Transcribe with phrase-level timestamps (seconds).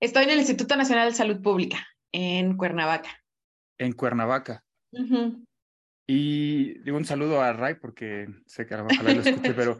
[0.00, 3.22] Estoy en el Instituto Nacional de Salud Pública, en Cuernavaca.
[3.78, 4.64] En Cuernavaca.
[6.06, 9.78] Y digo un saludo a Ray porque sé que a lo mejor lo escuché, pero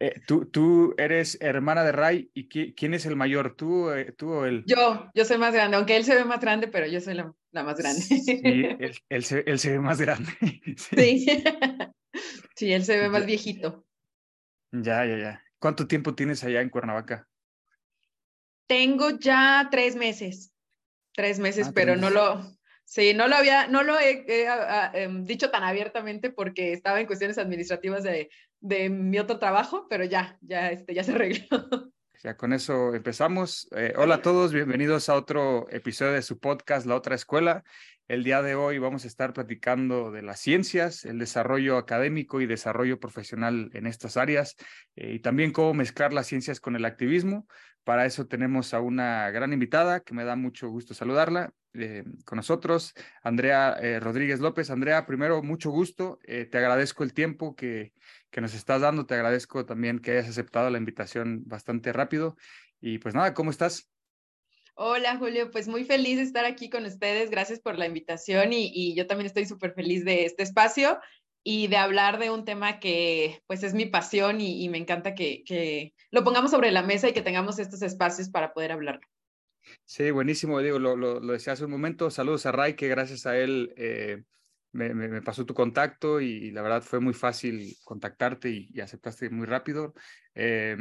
[0.00, 3.54] eh, tú, tú eres hermana de Ray y qui- ¿quién es el mayor?
[3.56, 4.64] ¿Tú, eh, tú o él?
[4.66, 7.32] Yo, yo soy más grande, aunque él se ve más grande, pero yo soy la,
[7.52, 8.00] la más grande.
[8.02, 10.30] Sí, él, él se, él se ve más grande.
[10.76, 11.18] Sí.
[11.20, 11.42] Sí.
[12.56, 13.86] Sí, él se ve más viejito.
[14.72, 15.44] Ya, ya, ya.
[15.58, 17.28] ¿Cuánto tiempo tienes allá en Cuernavaca?
[18.70, 20.52] Tengo ya tres meses,
[21.16, 24.46] tres meses, Ah, pero tres no lo, sí, no lo había, no lo he, he,
[24.94, 30.04] em, dicho tan abiertamente porque estaba en cuestiones administrativas de, de mi otro trabajo, pero
[30.04, 31.48] ya, ya, este, ya se arregló.
[32.22, 33.66] Ya con eso empezamos.
[33.74, 37.64] Eh, hola a todos, bienvenidos a otro episodio de su podcast La Otra Escuela.
[38.08, 42.46] El día de hoy vamos a estar platicando de las ciencias, el desarrollo académico y
[42.46, 44.56] desarrollo profesional en estas áreas
[44.96, 47.46] eh, y también cómo mezclar las ciencias con el activismo.
[47.84, 52.36] Para eso tenemos a una gran invitada que me da mucho gusto saludarla eh, con
[52.36, 54.70] nosotros, Andrea eh, Rodríguez López.
[54.70, 56.18] Andrea, primero, mucho gusto.
[56.24, 57.92] Eh, te agradezco el tiempo que,
[58.30, 59.06] que nos estás dando.
[59.06, 62.36] Te agradezco también que hayas aceptado la invitación bastante rápido.
[62.80, 63.88] Y pues nada, ¿cómo estás?
[64.74, 67.30] Hola Julio, pues muy feliz de estar aquí con ustedes.
[67.30, 70.98] Gracias por la invitación y, y yo también estoy súper feliz de este espacio
[71.42, 75.14] y de hablar de un tema que pues es mi pasión y, y me encanta
[75.14, 79.00] que, que lo pongamos sobre la mesa y que tengamos estos espacios para poder hablar.
[79.84, 80.60] Sí, buenísimo.
[80.60, 82.10] Digo, lo, lo, lo decía hace un momento.
[82.10, 84.22] Saludos a Ray, que gracias a él eh,
[84.72, 88.68] me, me, me pasó tu contacto y, y la verdad fue muy fácil contactarte y,
[88.72, 89.94] y aceptaste muy rápido.
[90.34, 90.76] Eh,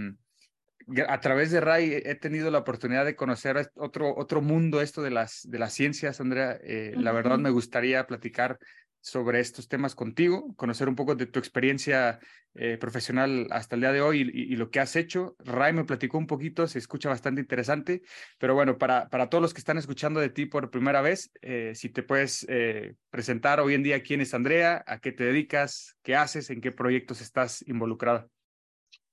[1.08, 5.12] a través de Ray he tenido la oportunidad de conocer otro, otro mundo, esto de
[5.12, 6.60] las, de las ciencias, Andrea.
[6.64, 8.58] Eh, La verdad me gustaría platicar
[9.02, 12.20] sobre estos temas contigo, conocer un poco de tu experiencia
[12.56, 15.36] eh, profesional hasta el día de hoy y, lo que has hecho.
[15.40, 18.02] Ray me platicó un poquito, se escucha bastante interesante,
[18.38, 21.74] pero bueno, para, para todos los que están escuchando de ti por primera vez, eh,
[21.76, 25.96] si te puedes eh, presentar hoy en día quién es Andrea, a qué te dedicas,
[26.04, 28.28] qué haces, en qué proyectos estás involucrada.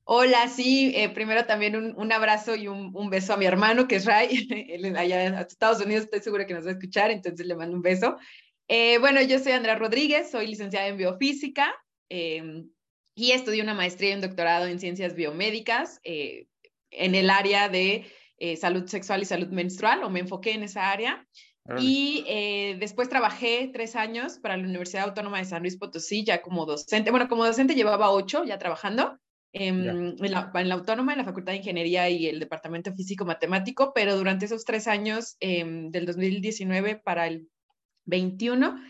[0.08, 3.96] Hola, sí, primero también un, un abrazo y un, un, beso a mi hermano, que
[3.96, 7.44] es Ray, él allá en Estados Unidos, estoy segura que nos va a escuchar, entonces
[7.44, 8.16] le mando un beso.
[8.68, 11.74] Eh, bueno, yo soy Andrea Rodríguez, soy licenciada en biofísica
[12.08, 12.64] eh,
[13.14, 16.48] y estudié una maestría y un doctorado en ciencias biomédicas eh,
[16.90, 18.06] en el área de
[18.60, 21.26] salud sexual y salud menstrual, o me enfoqué en esa área.
[21.78, 22.22] Y
[22.78, 27.10] después trabajé tres años para la Universidad Autónoma de San Luis Potosí, ya como docente.
[27.10, 29.18] Bueno, como docente llevaba ocho ya trabajando.
[29.58, 33.92] Eh, en, la, en, la, Autónoma, en la Facultad de Ingeniería y el Departamento Físico-Matemático,
[33.94, 37.48] pero durante esos tres años, eh, del 2019 para el
[38.06, 38.80] 21,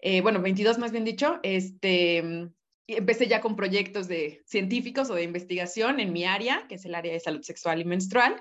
[0.00, 2.50] eh, bueno, 22 más bien dicho, este,
[2.86, 6.94] empecé ya con proyectos de científicos o de investigación en mi área, que es el
[6.94, 8.36] área de salud sexual y menstrual.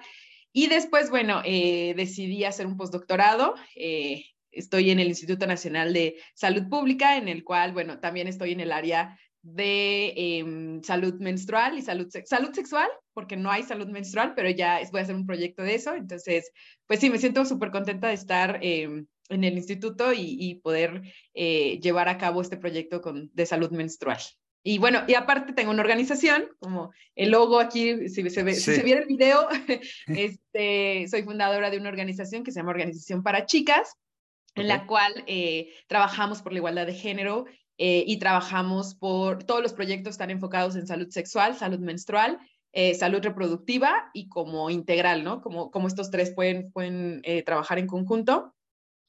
[0.51, 3.55] Y después, bueno, eh, decidí hacer un postdoctorado.
[3.75, 8.51] Eh, estoy en el Instituto Nacional de Salud Pública, en el cual, bueno, también estoy
[8.51, 13.87] en el área de eh, salud menstrual y salud, salud sexual, porque no hay salud
[13.87, 15.93] menstrual, pero ya voy a hacer un proyecto de eso.
[15.95, 16.51] Entonces,
[16.87, 21.01] pues sí, me siento súper contenta de estar eh, en el instituto y, y poder
[21.33, 24.19] eh, llevar a cabo este proyecto con, de salud menstrual.
[24.65, 28.61] Y bueno, y aparte tengo una organización, como el logo aquí, si se, ve, sí.
[28.61, 29.47] si se viera el video,
[30.07, 33.95] este, soy fundadora de una organización que se llama Organización para Chicas,
[34.55, 34.67] en okay.
[34.67, 37.45] la cual eh, trabajamos por la igualdad de género
[37.77, 42.39] eh, y trabajamos por, todos los proyectos están enfocados en salud sexual, salud menstrual,
[42.71, 45.41] eh, salud reproductiva y como integral, ¿no?
[45.41, 48.53] Como, como estos tres pueden, pueden trabajar en conjunto.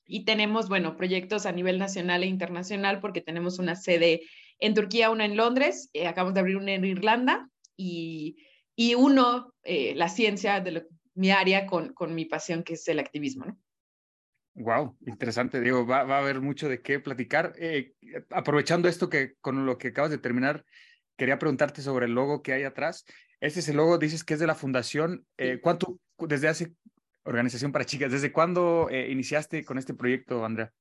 [0.06, 4.22] Y tenemos, bueno, proyectos a nivel nacional e internacional porque tenemos una sede
[4.58, 8.36] en Turquía, una en Londres, eh, acabamos de abrir una en Irlanda y,
[8.76, 10.82] y uno, eh, la ciencia de lo,
[11.14, 13.58] mi área con, con mi pasión que es el activismo, ¿no?
[14.56, 15.84] Wow, interesante, Diego.
[15.84, 17.54] Va, va, a haber mucho de qué platicar.
[17.58, 17.92] Eh,
[18.30, 20.64] aprovechando esto que con lo que acabas de terminar,
[21.16, 23.04] quería preguntarte sobre el logo que hay atrás.
[23.40, 25.26] Este es el logo, dices que es de la fundación.
[25.60, 26.72] ¿Cuánto, desde hace
[27.24, 30.72] Organización para Chicas, desde cuándo eh, iniciaste con este proyecto, Andrea?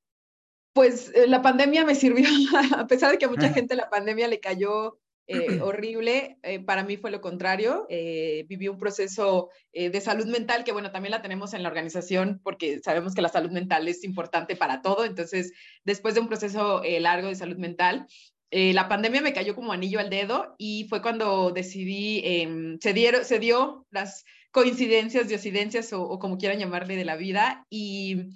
[0.74, 2.28] Pues la pandemia me sirvió,
[2.78, 5.28] a pesar de que a mucha gente la pandemia le cayó eh,
[5.62, 6.38] horrible.
[6.44, 7.86] Eh, para mí fue lo contrario.
[7.90, 12.40] Eh, viví un proceso de salud mental que, bueno, también la tenemos en la organización
[12.44, 15.06] porque sabemos que la salud mental es importante para todo.
[15.06, 15.54] Entonces,
[15.84, 18.08] después de un proceso largo de salud mental,
[18.52, 23.26] la pandemia me cayó como anillo al dedo y fue cuando decidí, em, se, dieron,
[23.26, 28.30] se dio las coincidencias, diocidencias o, o como quieran llamarle de la vida y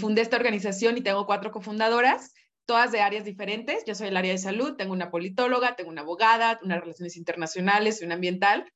[0.00, 2.32] fundé esta organización y tengo cuatro cofundadoras
[2.68, 3.82] todas de áreas diferentes.
[3.86, 8.00] Yo soy el área de salud, tengo una politóloga, tengo una abogada, unas relaciones internacionales
[8.00, 8.70] y una ambiental.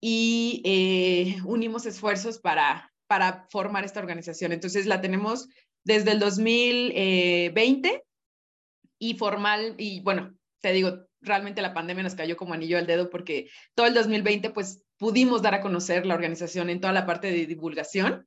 [0.00, 4.52] Y eh, unimos esfuerzos para, para formar esta organización.
[4.52, 5.48] Entonces la tenemos
[5.82, 8.04] desde el 2020
[9.00, 13.10] y formal, y bueno, te digo, realmente la pandemia nos cayó como anillo al dedo
[13.10, 17.30] porque todo el 2020 pues pudimos dar a conocer la organización en toda la parte
[17.30, 18.26] de divulgación.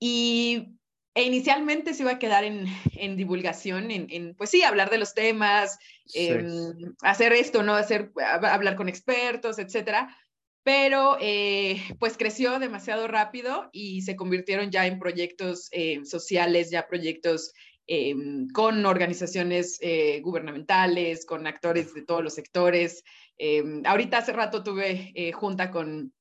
[0.00, 0.78] Y
[1.14, 2.66] e inicialmente se iba a quedar en,
[2.96, 5.78] en divulgación, en, en, pues sí, hablar de los temas,
[6.14, 7.74] em, hacer esto, ¿no?
[7.74, 10.16] Hacer, hablar con expertos, etcétera.
[10.64, 16.86] Pero eh, pues creció demasiado rápido y se convirtieron ya en proyectos eh, sociales, ya
[16.86, 17.52] proyectos
[17.86, 23.02] em, con organizaciones eh, gubernamentales, con actores de todos los sectores.
[23.36, 26.12] Em, ahorita hace rato tuve junta con,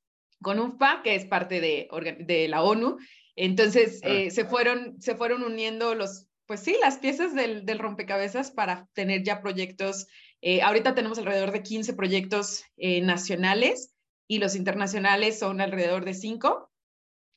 [0.42, 1.88] con UNFPA, que es parte de,
[2.20, 2.98] de la ONU,
[3.36, 8.52] entonces eh, se, fueron, se fueron uniendo los, pues sí, las piezas del, del rompecabezas
[8.52, 10.08] para tener ya proyectos.
[10.42, 13.94] Eh, ahorita tenemos alrededor de 15 proyectos eh, nacionales
[14.28, 16.72] y los internacionales son alrededor de 5.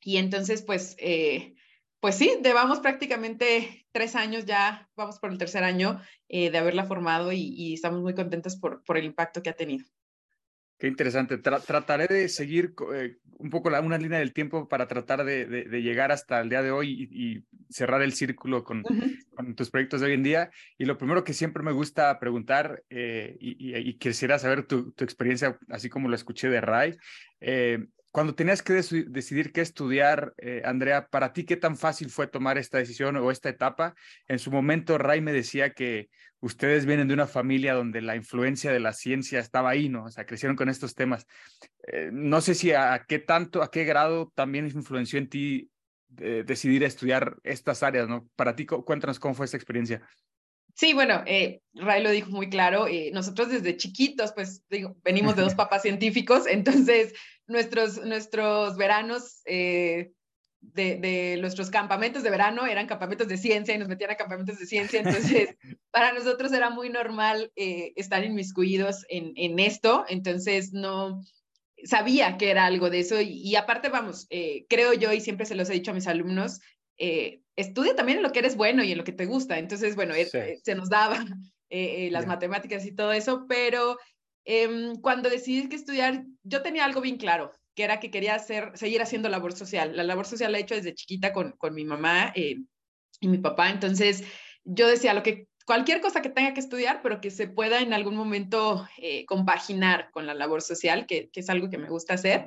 [0.01, 0.95] Y entonces, pues,
[1.99, 7.31] pues sí, llevamos prácticamente tres años ya, vamos por el tercer año de haberla formado
[7.31, 9.85] y, y, estamos muy contentos por, por el impacto que ha tenido.
[10.77, 11.37] Qué interesante.
[11.37, 15.81] trataré de seguir eh, un poco la, una línea del tiempo para tratar de, de,
[15.81, 18.83] llegar hasta el día de hoy y, cerrar el círculo con,
[19.35, 20.51] con, tus proyectos de hoy en día.
[20.77, 25.05] Y lo primero que siempre me gusta preguntar, eh, y, y, quisiera saber tu, tu,
[25.05, 26.97] experiencia, así como lo escuché de Ray,
[27.39, 27.79] eh,
[28.15, 32.57] cuando tenías que decidir qué estudiar, eh, Andrea, ¿para ti qué tan fácil fue tomar
[32.57, 33.93] esta decisión o esta etapa?
[34.29, 36.07] En su momento, Ray me decía que
[36.39, 40.05] ustedes vienen de una familia donde la influencia de la ciencia estaba ahí, ¿no?
[40.05, 41.27] O sea, crecieron con estos temas.
[41.91, 45.69] Eh, no sé si a, qué tanto, a qué grado también influenció en ti
[46.17, 48.29] eh, decidir estudiar estas áreas, ¿no?
[48.37, 50.07] Para ti, cuéntanos cómo fue esta experiencia.
[50.75, 52.87] Sí, bueno, eh, Ray lo dijo muy claro.
[52.87, 57.13] Eh, nosotros desde chiquitos, pues digo, venimos de dos papás científicos, entonces
[57.47, 60.11] nuestros, nuestros veranos eh,
[60.61, 64.57] de, de, nuestros campamentos de verano eran campamentos de ciencia y nos metían a campamentos
[64.59, 64.99] de ciencia.
[64.99, 65.55] Entonces,
[65.91, 70.05] para nosotros era muy normal eh, estar inmiscuidos en, en esto.
[70.07, 71.21] Entonces, no
[71.83, 73.21] sabía que era algo de eso.
[73.21, 76.07] Y, y aparte, vamos, eh, creo yo, y siempre se los he dicho a mis
[76.07, 76.59] alumnos,
[76.97, 79.59] eh, estudia también en lo que eres bueno y en lo que te gusta.
[79.59, 81.23] Entonces, bueno, eh, se nos daba
[81.69, 83.97] las matemáticas y todo eso, pero
[84.45, 88.71] em, cuando decidí que estudiar, yo tenía algo bien claro, que era que quería hacer,
[88.75, 89.95] seguir haciendo labor social.
[89.95, 92.65] La labor social la he hecho desde chiquita con, con mi mamá y
[93.27, 93.69] mi papá.
[93.69, 94.23] Entonces,
[94.63, 97.91] yo decía, lo que cualquier cosa que tenga que estudiar, pero que se pueda en
[97.93, 98.87] algún momento
[99.27, 102.45] compaginar con la labor social, que, que, es algo que me gusta hacer.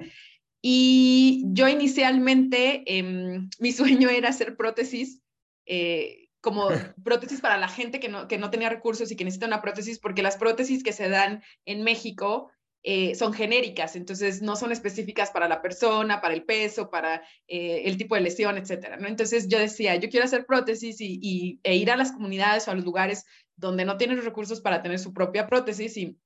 [0.61, 5.21] Y yo inicialmente, eh, mi sueño era hacer prótesis,
[5.67, 6.69] eh, como
[7.05, 9.99] prótesis para la gente que no, que no tenía recursos y que necesita una prótesis,
[9.99, 12.51] porque las prótesis que se dan en México
[12.83, 17.83] eh, son genéricas, entonces no son específicas para la persona, para el peso, para eh,
[17.85, 19.09] el tipo de lesión, etcétera, ¿no?
[19.09, 22.75] Entonces yo decía, yo quiero hacer prótesis y, e ir a las comunidades o a
[22.75, 23.27] los lugares
[23.57, 26.17] donde no tienen recursos para tener su propia prótesis y,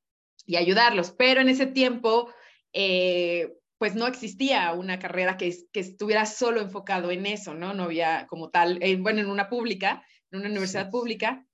[0.46, 2.32] y ayudarlos, pero en ese tiempo
[2.72, 7.74] eh, pues no existía una carrera que, que, estuviera solo enfocado en eso, ¿no?
[7.74, 11.44] No había como tal, eh, bueno, en una pública, en una universidad pública.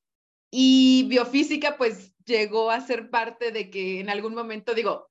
[0.50, 5.08] Y biofísica, pues llegó a ser parte de que en algún momento, digo,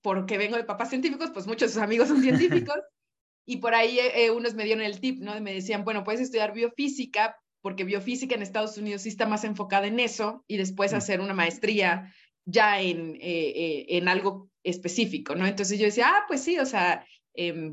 [0.00, 2.78] porque vengo de papás científicos, pues muchos de sus amigos son científicos,
[3.44, 5.40] y por ahí eh, eh, unos me dieron el tip, ¿no?
[5.40, 9.88] Me decían, bueno, puedes estudiar biofísica, porque biofísica en Estados Unidos sí está más enfocada
[9.88, 12.14] en eso, y después hacer una maestría
[12.44, 15.46] ya en, eh, en algo específico, ¿no?
[15.46, 17.72] Entonces yo decía, ah, pues sí, o sea, eh,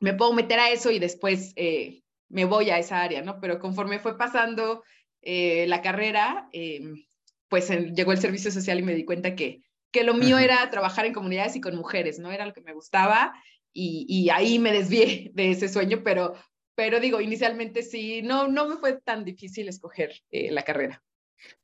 [0.00, 3.40] me puedo meter a eso y después eh, me voy a esa área, ¿no?
[3.40, 4.82] Pero conforme fue pasando
[5.20, 7.04] eh, la carrera, em,
[7.48, 11.04] pues llegó el servicio social y me di cuenta que, que lo mío era trabajar
[11.06, 12.32] en comunidades y con mujeres, ¿no?
[12.32, 13.34] Era lo que me gustaba
[13.72, 16.34] y, y ahí me desvié de ese sueño, pero,
[16.74, 21.02] pero digo, inicialmente sí, no, no me fue tan difícil escoger eh, la carrera.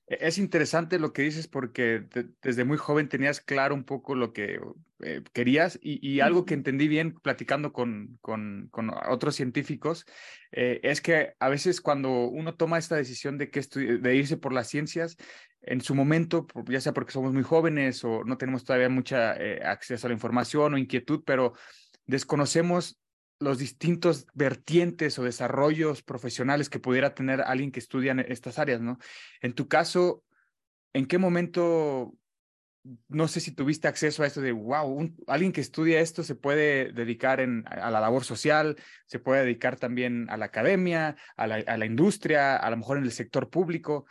[0.09, 2.05] E-, es interesante lo que dices porque
[2.43, 4.61] desde muy joven tenías claro un poco lo que
[5.01, 10.07] eh, querías y, y, algo que entendí bien platicando con, con, con otros científicos
[10.51, 14.53] eh, es que a veces cuando uno toma esta decisión de, que de irse por
[14.53, 15.17] las ciencias,
[15.63, 19.61] en su momento, ya sea porque somos muy jóvenes o no tenemos todavía mucha eh,
[19.63, 21.53] acceso a la información o inquietud, pero
[22.07, 22.99] desconocemos
[23.41, 28.81] los distintos vertientes o desarrollos profesionales que pudiera tener alguien que estudia en estas áreas,
[28.81, 28.99] ¿no?
[29.41, 30.25] En tu caso,
[30.93, 32.15] ¿en qué momento,
[33.09, 36.93] no sé si tuviste acceso a esto de, wow, alguien que estudia esto se puede
[36.93, 38.77] dedicar en, a la labor social,
[39.07, 43.13] se puede dedicar también a la academia, a la, industria, a lo mejor en el
[43.13, 44.07] sector público?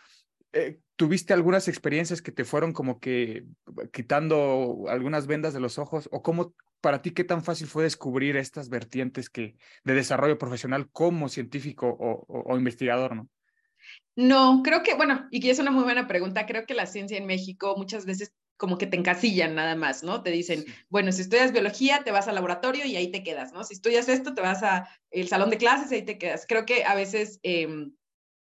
[0.53, 3.46] Eh, ¿Tuviste algunas experiencias que te fueron como que
[3.91, 6.07] quitando algunas vendas de los ojos?
[6.12, 10.89] ¿O cómo, para ti, qué tan fácil fue descubrir estas vertientes que, de desarrollo profesional
[10.91, 13.29] como científico o, investigador, no?
[14.15, 16.46] No, creo que, bueno, y que es una muy buena pregunta.
[16.46, 20.24] Creo que la ciencia en México muchas veces como que te encasillan nada más, ¿no?
[20.24, 23.63] Te dicen, bueno, si estudias biología, te vas al laboratorio y ahí te quedas, ¿no?
[23.63, 26.46] Si estudias esto, te vas al salón de clases y ahí te quedas.
[26.48, 27.93] Creo que a veces em,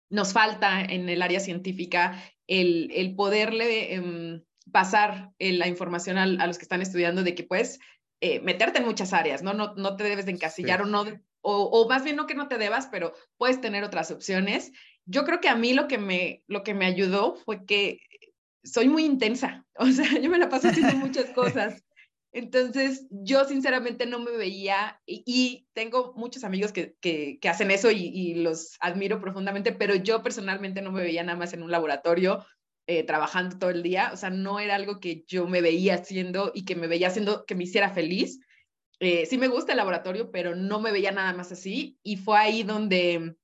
[0.09, 6.25] nos falta en el área científica el, el poderle em, pasar eh, la información a,
[6.25, 7.79] los que están estudiando de que puedes
[8.21, 9.53] eh, meterte en muchas áreas, ¿no?
[9.53, 11.05] No, no te debes de encasillar o no,
[11.41, 14.71] o, o, más bien no que no te debas, pero puedes tener otras opciones.
[15.05, 18.01] Yo creo que a mí lo que me, lo que me ayudó fue que
[18.63, 21.83] soy muy intensa, o sea, yo me la paso haciendo muchas cosas.
[22.31, 28.35] Entonces, yo sinceramente no me veía y, tengo muchos amigos que, que, hacen eso y,
[28.35, 32.45] los admiro profundamente, pero yo personalmente no me veía nada más en un laboratorio
[32.91, 34.09] eh, trabajando todo el día.
[34.11, 37.45] O sea, no era algo que yo me veía haciendo y que me veía haciendo
[37.45, 38.39] que me hiciera feliz.
[38.99, 41.99] Eh, sí me gusta el laboratorio, pero no me veía nada más así.
[42.01, 43.35] Y fue ahí donde,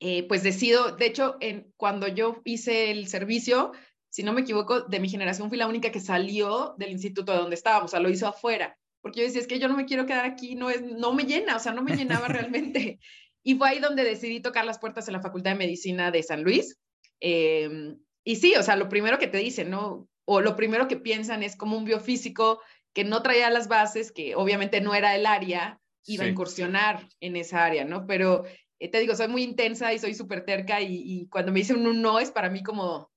[0.00, 3.70] eh, pues decido, de hecho, en, cuando yo hice el servicio,
[4.08, 7.38] si no me equivoco, de mi generación fui la única que salió del instituto de
[7.38, 9.86] donde estábamos, o sea, lo hizo afuera, porque yo decía, es que yo no me
[9.86, 12.98] quiero quedar aquí, no, es, no me llena, o sea, no me llenaba realmente.
[13.44, 16.44] Y fue ahí donde decidí tocar las puertas en la Facultad de Medicina de San
[16.44, 16.78] Luis.
[17.18, 20.08] Em, y sí, o sea, lo primero que te dicen, ¿no?
[20.24, 22.60] O lo primero que piensan es como un biofísico
[22.92, 27.36] que no traía las bases, que obviamente no era el área, iba a incursionar en
[27.36, 28.06] esa área, ¿no?
[28.06, 28.44] Pero
[28.78, 31.86] eh, te digo, soy muy intensa y soy súper terca y, y, cuando me dicen
[31.86, 33.10] un no es para mí como,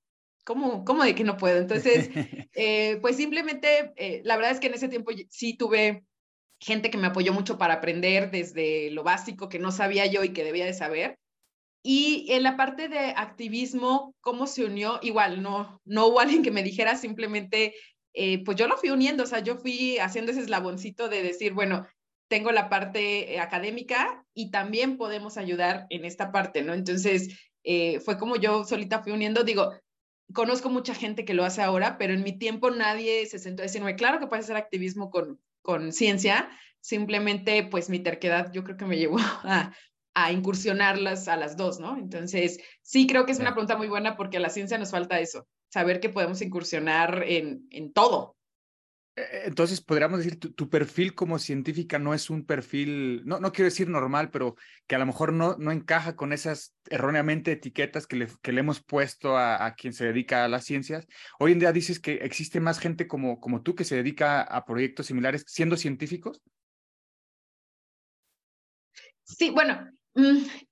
[0.44, 1.58] ¿cómo, cómo de que no puedo?
[1.58, 2.08] Entonces,
[2.54, 6.04] eh, pues simplemente, eh, la verdad es que en ese tiempo sí tuve
[6.60, 10.32] gente que me apoyó mucho para aprender desde lo básico que no sabía yo y
[10.32, 11.18] que debía de saber.
[11.88, 14.98] Y en la parte de activismo, ¿cómo se unió?
[15.02, 17.74] Igual, no, no hubo alguien que me dijera, simplemente,
[18.12, 21.52] eh, pues yo lo fui uniendo, o sea, yo fui haciendo ese eslaboncito de decir,
[21.52, 21.86] bueno,
[22.28, 26.74] tengo la parte académica y también podemos ayudar en esta parte, ¿no?
[26.74, 27.38] Entonces,
[28.04, 29.72] fue como yo solita fui uniendo, digo,
[30.32, 33.66] conozco mucha gente que lo hace ahora, pero en mi tiempo nadie se sentó a
[33.66, 36.50] decirme, claro que puedes hacer activismo con, con ciencia,
[36.80, 39.72] simplemente pues mi terquedad yo creo que me llevó a,
[40.18, 41.98] a incursionarlas a las dos, ¿no?
[41.98, 45.20] Entonces, sí creo que es una pregunta muy buena porque a la ciencia nos falta
[45.20, 48.36] eso, saber que podemos incursionar en, en todo,
[49.16, 53.52] eh, entonces, podríamos decir, tu, tu, perfil como científica no es un perfil, no, no
[53.52, 54.56] quiero decir normal, pero
[54.86, 58.60] que a lo mejor no, no encaja con esas erróneamente etiquetas que le, que le
[58.60, 61.06] hemos puesto a, a, quien se dedica a las ciencias.
[61.38, 64.64] Hoy en día dices que existe más gente como, como tú que se dedica a
[64.66, 66.42] proyectos similares siendo científicos.
[69.24, 69.90] Sí, bueno,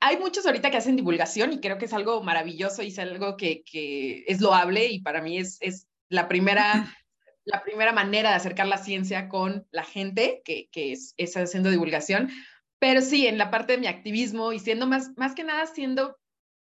[0.01, 3.37] hay muchos ahorita que hacen divulgación y creo que es algo maravilloso y es algo
[3.37, 6.93] que, que es loable y para mí es, es la primera
[7.45, 11.71] la primera manera de acercar la ciencia con la gente, que, que es, es, haciendo
[11.71, 12.31] divulgación.
[12.79, 16.17] Pero sí, en la parte de mi activismo y siendo más, más que nada siendo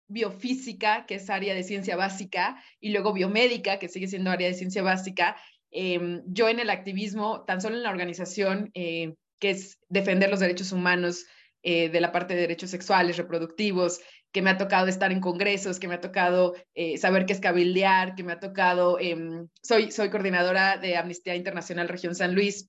[0.09, 4.55] biofísica, que es área de ciencia básica, y luego biomédica, que sigue siendo área de
[4.55, 5.37] ciencia básica,
[5.71, 10.41] eh, yo en el activismo, tan solo en la organización, eh, que es defender los
[10.41, 11.27] derechos humanos,
[11.65, 14.01] eh, de la parte de derechos sexuales, reproductivos,
[14.33, 17.41] que me ha tocado estar en congresos, que me ha tocado eh, saber qué es
[17.41, 19.17] cabildear, que me ha tocado, eh,
[19.63, 22.69] soy, soy coordinadora de Amnistía Internacional Región San Luis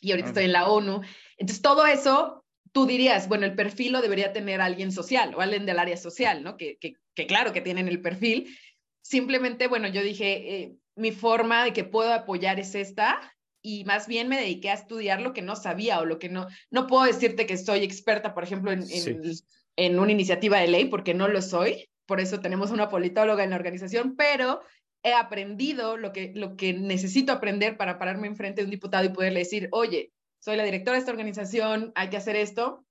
[0.00, 1.02] y ahorita estoy en la ONU.
[1.38, 5.64] Entonces, todo eso, tú dirías, bueno, el perfil lo debería tener alguien social o alguien
[5.64, 6.56] del área social, ¿no?
[6.56, 8.56] Que, que, que claro que tienen el perfil.
[9.02, 13.20] Simplemente, bueno, yo dije, eh, mi forma de que puedo apoyar es esta
[13.64, 16.46] y más bien me dediqué a estudiar lo que no sabía o lo que no,
[16.70, 19.42] no puedo decirte que soy experta, por ejemplo, en, en sí
[19.76, 23.50] en una iniciativa de ley, porque no lo soy, por eso tenemos una politóloga en
[23.50, 24.60] la organización, pero
[25.02, 29.10] he aprendido lo que, lo que necesito aprender para pararme enfrente de un diputado y
[29.10, 32.84] poderle decir, oye, soy la directora de esta organización, hay que hacer esto,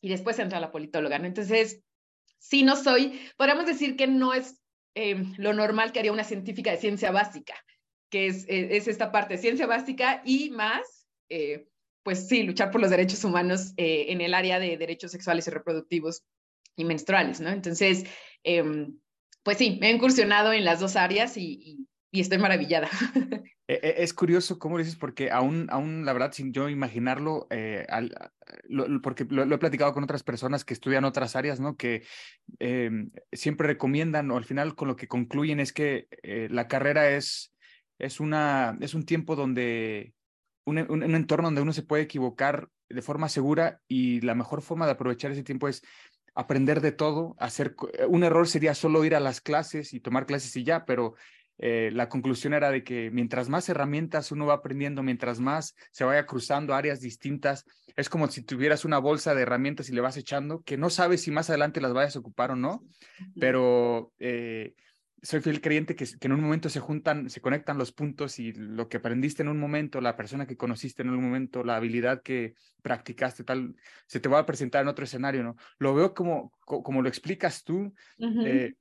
[0.00, 1.18] y después entra la politóloga.
[1.18, 1.26] ¿no?
[1.26, 1.82] Entonces,
[2.38, 4.58] si no soy, podríamos decir que no es
[4.94, 7.54] eh, lo normal que haría una científica de ciencia básica,
[8.10, 11.68] que es, eh, es esta parte ciencia básica y más, eh,
[12.02, 15.50] pues sí, luchar por los derechos humanos eh, en el área de derechos sexuales y
[15.50, 16.24] reproductivos
[16.76, 17.50] y menstruales, ¿no?
[17.50, 18.04] Entonces,
[18.44, 18.88] eh,
[19.42, 22.88] pues sí, me he incursionado en las dos áreas y, y, estoy maravillada.
[23.70, 27.86] E, e, es curioso cómo dices, porque aún, aún la verdad, sin yo imaginarlo, eh,
[27.88, 28.12] al,
[29.00, 31.76] porque lo, he platicado con otras personas que estudian otras áreas, ¿no?
[31.76, 32.02] Que
[32.58, 37.10] em, siempre recomiendan, o al final con lo que concluyen es que eh, la carrera
[37.10, 37.54] es,
[38.00, 40.14] es, una, es un tiempo donde,
[40.64, 44.62] un, un, un entorno donde uno se puede equivocar de forma segura y la mejor
[44.62, 45.82] forma de aprovechar ese tiempo es
[46.34, 47.74] aprender de todo, hacer
[48.08, 51.14] un error sería solo ir a las clases y tomar clases y ya, pero
[51.58, 56.04] eh, la conclusión era de que mientras más herramientas uno va aprendiendo, mientras más se
[56.04, 57.66] vaya cruzando áreas distintas,
[57.96, 61.22] es como si tuvieras una bolsa de herramientas y le vas echando, que no sabes
[61.22, 62.82] si más adelante las vayas a ocupar o no,
[63.38, 64.74] pero eh,
[65.22, 68.52] soy fiel creyente que, que, en un momento se juntan, se conectan los puntos y
[68.52, 72.22] lo que aprendiste en un momento, la persona que conociste en un momento, la habilidad
[72.22, 75.56] que practicaste, tal, se te va a presentar en otro escenario, ¿no?
[75.78, 77.94] Lo veo como, como lo explicas tú.
[78.18, 78.74] eh,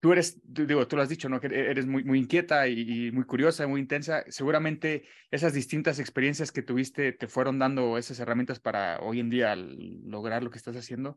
[0.00, 1.40] tú eres, digo, tú lo has dicho, ¿no?
[1.40, 4.22] Que eres muy, muy inquieta y, y, muy curiosa, muy intensa.
[4.28, 9.56] Seguramente esas distintas experiencias que tuviste te fueron dando esas herramientas para hoy en día
[9.56, 11.16] lograr lo que estás haciendo.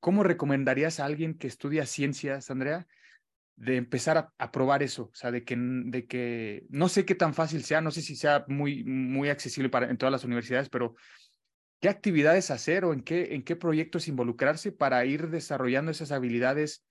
[0.00, 2.86] ¿Cómo recomendarías a alguien que estudia ciencias, Andrea?
[3.56, 7.34] De empezar a, probar eso, o sea, de que, de que no sé qué tan
[7.34, 10.94] fácil sea, no sé si sea muy, muy accesible para, en todas las universidades, pero
[11.80, 16.84] qué actividades hacer o en qué, en qué proyectos involucrarse para ir desarrollando esas habilidades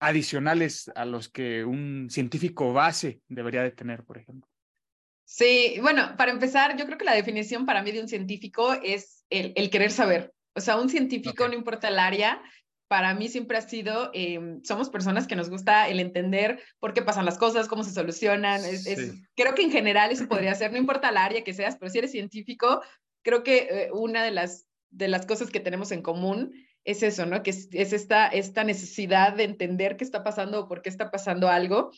[0.00, 4.48] adicionales a los que un científico base debería de tener, por ejemplo.
[5.24, 9.24] Sí, bueno, para empezar, yo creo que la definición para mí de un científico es
[9.28, 10.32] el, el querer saber.
[10.54, 11.48] O sea, un científico, okay.
[11.48, 12.40] no importa el área,
[12.88, 17.02] para mí siempre ha sido, eh, somos personas que nos gusta el entender por qué
[17.02, 18.64] pasan las cosas, cómo se solucionan.
[18.64, 18.92] Es, sí.
[18.92, 21.90] es, creo que en general eso podría ser, no importa el área que seas, pero
[21.90, 22.82] si eres científico,
[23.22, 26.52] creo que eh, una de las, de las cosas que tenemos en común
[26.84, 27.42] es eso, ¿no?
[27.42, 31.10] Que es, es esta, esta necesidad de entender qué está pasando o por qué está
[31.10, 31.90] pasando algo.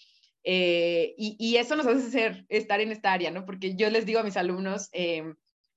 [0.42, 3.44] Eh, y, y, eso nos hace ser, estar en esta área, ¿no?
[3.44, 5.22] Porque yo les digo a mis alumnos, eh,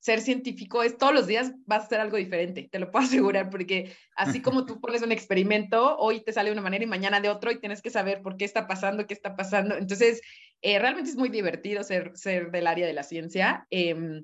[0.03, 3.49] ser científico es todos los días vas a hacer algo diferente, te lo puedo asegurar,
[3.49, 7.21] porque así como tú pones un experimento, hoy te sale de una manera y mañana
[7.21, 9.77] de otro y tienes que saber por qué está pasando, qué está pasando.
[9.77, 10.21] Entonces,
[10.61, 13.65] eh, realmente es muy divertido ser, ser del área de la ciencia.
[13.71, 14.21] Eh,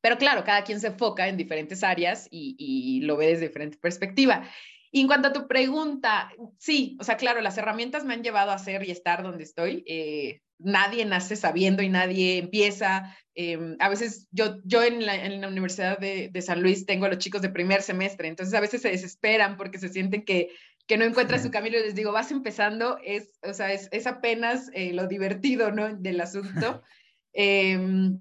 [0.00, 3.78] pero claro, cada quien se enfoca en diferentes áreas y, y lo ve desde diferente
[3.78, 4.48] perspectiva.
[4.90, 8.50] Y en cuanto a tu pregunta, sí, o sea, claro, las herramientas me han llevado
[8.50, 9.84] a ser y estar donde estoy.
[9.86, 13.16] Eh, nadie nace sabiendo y nadie empieza.
[13.34, 17.06] Eh, a veces yo, yo en, la, en la Universidad de, de, San Luis tengo
[17.06, 20.50] a los chicos de primer semestre, entonces a veces se desesperan porque se sienten que,
[20.86, 24.06] que no encuentran su camino y les digo, vas empezando, es, o sea, es, es
[24.06, 25.96] apenas eh, lo divertido ¿no?
[25.96, 26.82] del asunto.
[27.32, 28.20] Em,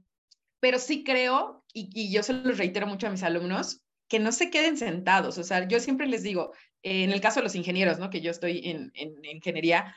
[0.59, 4.31] pero sí creo, y, y yo se los reitero mucho a mis alumnos, que no
[4.31, 5.39] se queden sentados.
[5.39, 8.11] O sea, yo siempre les digo, eh, en el caso de los ingenieros, ¿no?
[8.11, 9.95] Que yo estoy en, en ingeniería,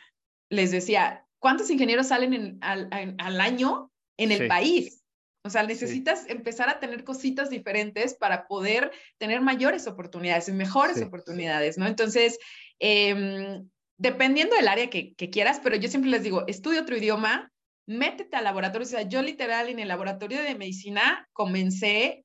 [0.48, 4.46] les decía, ¿cuántos ingenieros salen en, al, en, al, año en el sí.
[4.46, 5.04] país?
[5.44, 6.26] O sea, necesitas sí.
[6.30, 11.02] empezar a tener cositas diferentes para poder tener mayores oportunidades y mejores sí.
[11.02, 11.88] oportunidades, ¿no?
[11.88, 12.38] Entonces,
[12.78, 13.60] eh,
[13.98, 17.52] dependiendo del área que, que, quieras, pero yo siempre les digo, estudia otro idioma,
[17.88, 18.86] métete al laboratorio.
[18.86, 22.24] O sea, yo literal en el laboratorio de medicina comencé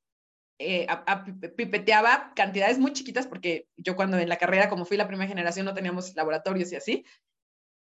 [0.60, 4.96] eh, a, a, pipeteaba cantidades muy chiquitas, porque yo cuando en la carrera, como fui
[4.96, 7.06] la primera generación, no teníamos laboratorios y así,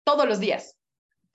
[0.06, 0.77] todos los días,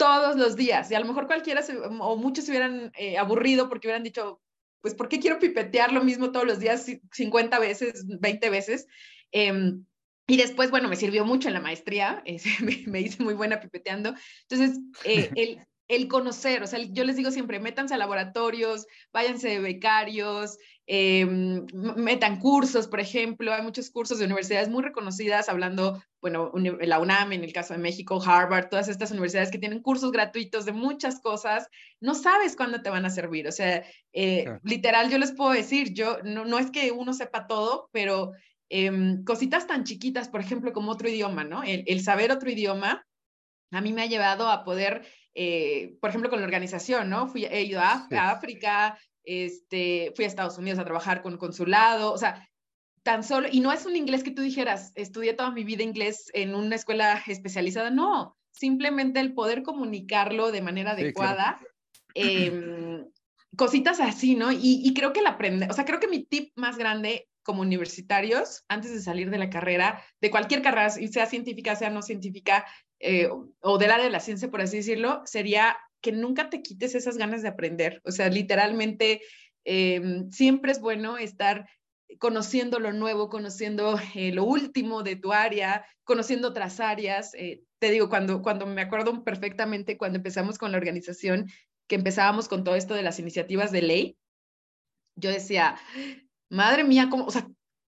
[0.03, 0.91] todos los días.
[0.91, 4.41] Y a lo mejor cualquiera se, o muchos se hubieran eh, aburrido porque hubieran dicho,
[4.81, 8.89] pues, ¿por qué quiero pipetear lo mismo todos los días 50 veces, 20 veces?
[9.31, 9.75] Eh,
[10.27, 13.61] y después, bueno, me sirvió mucho en la maestría, eh, me, me, hice muy buena
[13.61, 14.15] pipeteando.
[14.49, 15.61] Entonces, eh, el,
[15.95, 21.27] el conocer, o sea, yo les digo siempre, métanse a laboratorios, váyanse de becarios, eh,
[21.27, 26.51] metan cursos, por ejemplo, hay muchos cursos de universidades muy reconocidas, hablando, bueno,
[26.81, 30.65] la UNAM, en el caso de México, Harvard, todas estas universidades que tienen cursos gratuitos
[30.65, 31.69] de muchas cosas,
[32.01, 34.61] no sabes cuándo te van a servir, o sea, eh, claro.
[34.65, 38.33] literal, yo les puedo decir, yo, no, no es que uno sepa todo, pero
[38.71, 41.63] eh, cositas tan chiquitas, por ejemplo, como otro idioma, ¿no?
[41.63, 43.07] El, el saber otro idioma,
[43.71, 47.29] a mí me ha llevado a poder eh, por ejemplo, con la organización, ¿no?
[47.29, 48.15] Fui, he ido a, sí.
[48.15, 52.49] a, África, este, fui a Estados Unidos a trabajar con consulado, o sea,
[53.03, 56.31] tan solo, y no es un inglés que tú dijeras, estudié toda mi vida inglés
[56.35, 61.61] en una escuela especializada, no, simplemente el poder comunicarlo de manera adecuada,
[62.15, 62.31] sí, claro.
[62.31, 63.05] eh,
[63.57, 64.53] cositas así, ¿no?
[64.53, 67.63] Y, y creo que la aprende, o sea, creo que mi tip más grande como
[67.63, 72.65] universitarios, antes de salir de la carrera, de cualquier carrera, sea científica, sea no científica,
[73.03, 73.29] eh,
[73.61, 77.19] o del área de la ciencia, por así decirlo, sería que nunca te quites esas
[77.19, 78.01] ganas de aprender.
[78.05, 79.21] O sea, literalmente,
[79.65, 81.67] eh, siempre es bueno estar
[82.19, 87.35] conociendo lo nuevo, conociendo eh, lo último de tu área, conociendo otras áreas.
[87.35, 91.51] Eh, te digo, cuando, cuando me acuerdo perfectamente cuando empezamos con la organización,
[91.89, 94.19] que empezábamos con todo esto de las iniciativas de ley,
[95.17, 95.77] yo decía,
[96.49, 97.47] madre mía, ¿cómo, o sea,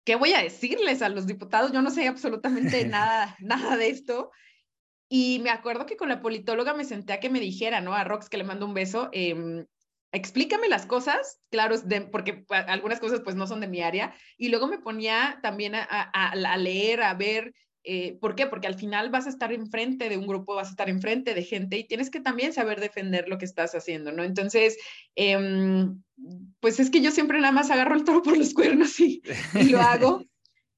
[0.05, 1.71] ¿qué voy a decirles a los diputados?
[1.71, 4.31] Yo no sé absolutamente nada, nada de esto.
[5.13, 7.93] Y me acuerdo que con la politóloga me senté a que me dijera, ¿no?
[7.93, 9.65] A Rox, que le mando un beso, eh,
[10.13, 14.47] explícame las cosas, claro, de, porque algunas cosas pues no son de mi área, y
[14.47, 18.47] luego me ponía también a, a, a leer, a ver, eh, ¿por qué?
[18.47, 21.43] Porque al final vas a estar enfrente de un grupo, vas a estar enfrente de
[21.43, 24.23] gente y tienes que también saber defender lo que estás haciendo, ¿no?
[24.23, 24.77] Entonces,
[25.17, 25.87] eh,
[26.61, 29.21] pues es que yo siempre nada más agarro el toro por los cuernos y,
[29.55, 30.23] y lo hago.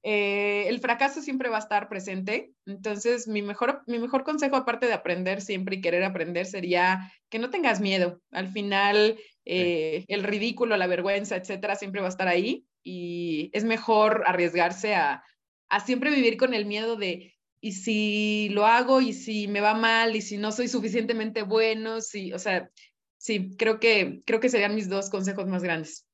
[0.06, 2.52] Eh, el fracaso siempre va a estar presente.
[2.66, 7.38] Entonces, mi mejor, mi mejor consejo, aparte de aprender siempre y querer aprender, sería que
[7.38, 8.20] no tengas miedo.
[8.30, 13.64] Al final, eh, el ridículo, la vergüenza, etcétera, siempre va a estar ahí y es
[13.64, 15.24] mejor arriesgarse a,
[15.70, 19.72] a siempre vivir con el miedo de, y si lo hago, y si me va
[19.72, 22.70] mal, y si no soy suficientemente bueno, si, o sea,
[23.16, 26.06] sí, creo que, creo que serían mis dos consejos más grandes.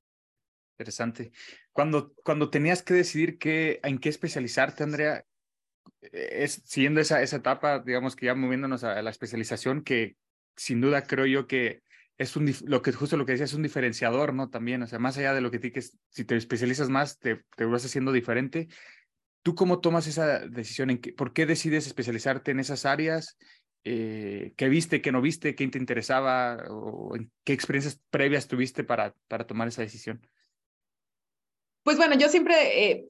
[0.81, 1.31] Interesante.
[1.73, 5.27] Cuando, cuando tenías que decidir qué, en qué especializarte, Andrea,
[6.01, 10.16] es siguiendo esa, esa etapa, digamos que ya moviéndonos a la especialización, que
[10.57, 11.83] sin duda creo yo que
[12.16, 14.49] es un, lo que justo lo que decías es un diferenciador, ¿no?
[14.49, 17.45] También, o sea, más allá de lo que te que si te especializas más, te,
[17.57, 18.69] te vas haciendo diferente.
[19.43, 20.88] ¿Tú cómo tomas esa decisión?
[20.88, 23.37] ¿En qué, ¿Por qué decides especializarte en esas áreas?
[23.85, 27.14] Eh, ¿Qué viste, qué no viste, qué te interesaba o
[27.45, 30.27] qué experiencias previas tuviste para, para tomar esa decisión?
[31.83, 33.09] Pues bueno, yo siempre eh,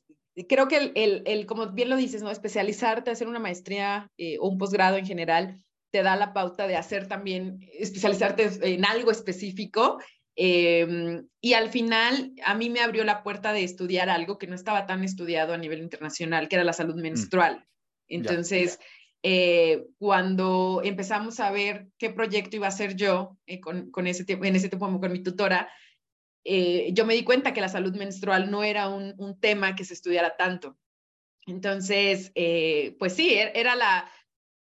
[0.49, 2.31] creo que el, el, el, como bien lo dices, ¿no?
[2.31, 6.77] Especializarte, hacer una maestría eh, o un posgrado en general, te da la pauta de
[6.77, 9.99] hacer también, especializarte en algo específico.
[10.37, 14.55] Eh, y al final, a mí me abrió la puerta de estudiar algo que no
[14.55, 17.57] estaba tan estudiado a nivel internacional, que era la salud menstrual.
[17.57, 18.15] Mm.
[18.15, 18.79] Entonces,
[19.23, 24.25] eh, cuando empezamos a ver qué proyecto iba a hacer yo eh, con, con, ese
[24.27, 25.71] en ese tiempo con mi tutora,
[26.45, 29.85] eh, yo me di cuenta que la salud menstrual no era un, un tema que
[29.85, 30.79] se estudiara tanto.
[31.47, 34.11] Entonces, eh, pues sí, er, era la,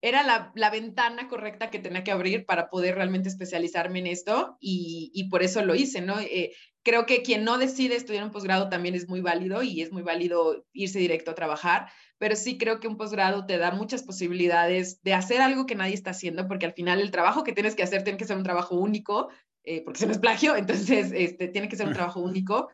[0.01, 4.57] era la, la, ventana correcta que tenía que abrir para poder realmente especializarme en esto
[4.61, 6.21] y, y por eso lo hice, ¿no?
[6.21, 6.53] Eh,
[6.85, 10.03] creo que quien no decide estudiar un posgrado también es muy válido y es muy
[10.03, 15.03] válido irse directo a trabajar, pero sí creo que un posgrado te da muchas posibilidades
[15.03, 17.83] de hacer algo que nadie está haciendo, porque al final el trabajo que tienes que
[17.83, 19.29] hacer tiene que ser un trabajo único,
[19.69, 22.71] eh, porque se no es plagio, entonces este, tiene que ser un trabajo único.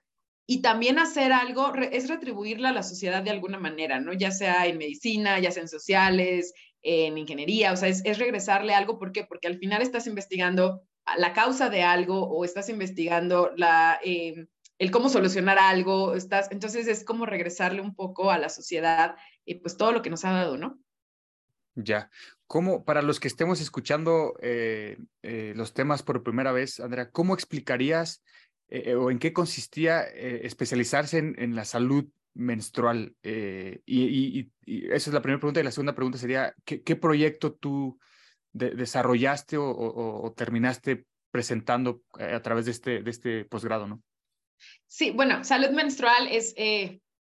[0.47, 4.13] Y también hacer algo es retribuirla a la sociedad de alguna manera, ¿no?
[4.13, 6.53] Ya sea en medicina, ya sea en sociales,
[6.83, 9.25] en ingeniería, o sea, es, es regresarle algo, ¿por qué?
[9.25, 10.83] Porque al final estás investigando
[11.17, 14.47] la causa de algo o estás investigando la, eh,
[14.79, 19.57] el cómo solucionar algo, estás, entonces es como regresarle un poco a la sociedad, y
[19.57, 20.79] pues todo lo que nos ha dado, ¿no?
[21.75, 22.11] Ya.
[22.47, 27.35] ¿Cómo, para los que estemos escuchando eh, eh, los temas por primera vez, Andrea, ¿cómo
[27.35, 28.23] explicarías
[28.69, 33.17] eh, o en qué consistía especializarse en, en, la salud menstrual?
[33.23, 35.61] Y, esa es la primera pregunta.
[35.61, 37.99] Y la segunda pregunta sería, ¿qué, proyecto tú
[38.53, 44.03] de, desarrollaste o, terminaste presentando a través de este, de este posgrado, no?
[44.87, 46.55] Sí, bueno, salud menstrual es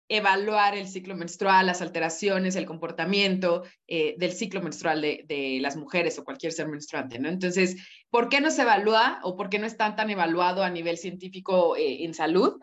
[0.09, 6.19] evaluar el ciclo menstrual, las alteraciones, el comportamiento eh, del ciclo menstrual de, las mujeres
[6.19, 7.29] o cualquier ser menstruante, ¿no?
[7.29, 7.77] Entonces,
[8.11, 11.77] ¿por qué no se evalúa o por qué no está tan evaluado a nivel científico
[11.77, 12.59] eh, en salud?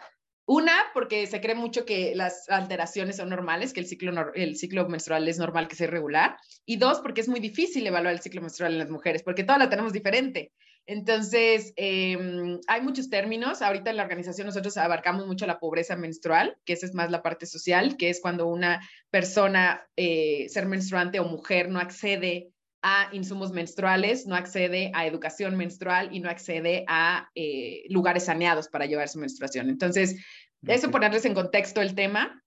[0.47, 4.87] Una, porque se cree mucho que las alteraciones son normales, que el ciclo, el ciclo
[4.87, 6.37] menstrual es normal que sea irregular.
[6.65, 9.59] Y dos, porque es muy difícil evaluar el ciclo menstrual en las mujeres, porque todas
[9.59, 10.51] la tenemos diferente.
[10.87, 13.61] Entonces, eh, hay muchos términos.
[13.61, 17.23] Ahorita en la organización nosotros abarcamos mucho la pobreza menstrual, que esa es más la
[17.23, 22.51] parte social, que es cuando una persona, eh, ser menstruante o mujer, no accede
[22.83, 28.67] a insumos menstruales, no accede a educación menstrual y no accede a eh, lugares saneados
[28.67, 29.69] para llevar su menstruación.
[29.69, 30.23] Entonces,
[30.67, 32.43] eso ponerles en contexto el tema.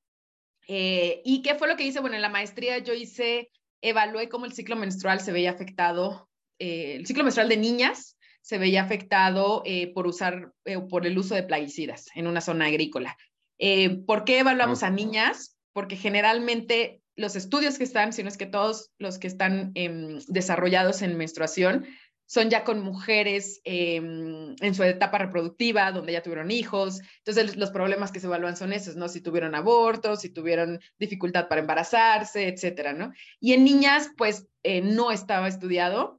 [0.68, 1.98] Eh, ¿Y qué fue lo que hice?
[1.98, 6.28] Bueno, en la maestría yo hice, evalué cómo el ciclo menstrual se veía afectado,
[6.60, 8.17] el ciclo menstrual de niñas
[8.48, 12.64] se veía afectado eh, por usar, eh, por el uso de plaguicidas en una zona
[12.64, 13.14] agrícola.
[13.58, 15.58] Eh, ¿Por qué evaluamos a niñas?
[15.74, 20.18] Porque generalmente los estudios que están, si no es que todos los que están eh,
[20.28, 21.84] desarrollados en menstruación,
[22.24, 27.00] son ya con mujeres eh, en su etapa reproductiva, donde ya tuvieron hijos.
[27.18, 29.08] Entonces, los problemas que se evalúan son esos, ¿no?
[29.08, 33.12] Si tuvieron abortos, si tuvieron dificultad para embarazarse, etcétera, ¿no?
[33.40, 34.46] Y en niñas, pues,
[34.82, 36.17] no estaba estudiado.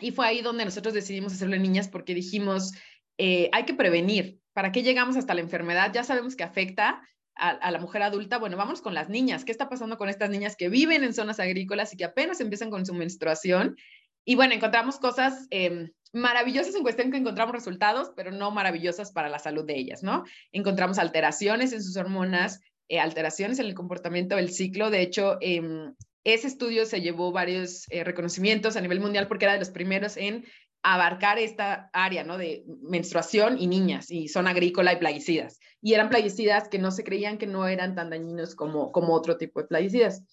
[0.00, 2.72] Y fue ahí donde nosotros decidimos hacerlo en niñas porque dijimos,
[3.18, 4.40] eh, hay que prevenir.
[4.52, 5.92] ¿Para qué llegamos hasta la enfermedad?
[5.92, 7.02] Ya sabemos que afecta,
[7.40, 9.44] a, la mujer adulta, bueno, vamos con las niñas.
[9.44, 12.70] ¿Qué está pasando con estas niñas que viven en zonas agrícolas y que apenas empiezan
[12.70, 13.76] con su menstruación?
[14.24, 19.28] Y bueno, encontramos cosas em, maravillosas en cuestión que encontramos resultados, pero no maravillosas para
[19.28, 20.24] la salud de ellas, ¿no?
[20.52, 24.90] Encontramos alteraciones en sus hormonas, eh, alteraciones en el comportamiento del ciclo.
[24.90, 29.54] De hecho, em, ese estudio se llevó varios eh, reconocimientos a nivel mundial porque era
[29.54, 30.44] de los primeros en
[30.82, 32.38] abarcar esta área, ¿no?
[32.38, 35.58] De menstruación y niñas, y son agrícola y plaguicidas.
[35.82, 39.36] Y eran plaguicidas que no se creían que no eran tan dañinos como, como otro
[39.36, 40.24] tipo de plaguicidas.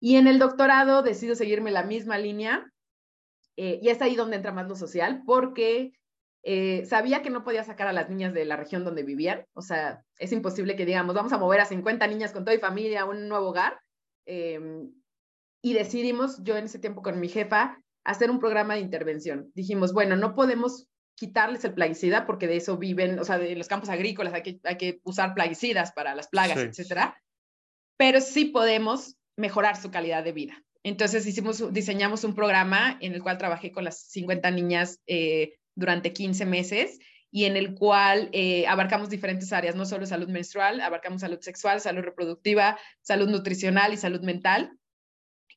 [0.00, 2.72] Y en el doctorado decido seguirme la misma línea,
[3.56, 5.92] eh, y es ahí donde entra más lo social, porque
[6.44, 9.62] eh, sabía que no podía sacar a las niñas de la región donde vivían, o
[9.62, 13.02] sea, es imposible que digamos, vamos a mover a 50 niñas con toda mi familia
[13.02, 13.80] a un nuevo hogar.
[14.26, 14.92] Em,
[15.62, 19.50] y decidimos, yo en ese tiempo con mi jefa, hacer un programa de intervención.
[19.54, 23.66] Dijimos, bueno, no podemos quitarles el plaguicida porque de eso viven, o sea, de los
[23.66, 27.20] campos agrícolas hay que, hay que usar plaguicidas para las plagas, etcétera,
[27.96, 30.62] pero sí podemos mejorar su calidad de vida.
[30.84, 36.12] Entonces hicimos, diseñamos un programa en el cual trabajé con las 50 niñas eh, durante
[36.12, 36.98] 15 meses
[37.30, 41.80] y en el cual eh, abarcamos diferentes áreas, no solo salud menstrual, abarcamos salud sexual,
[41.80, 44.77] salud reproductiva, salud nutricional y salud mental.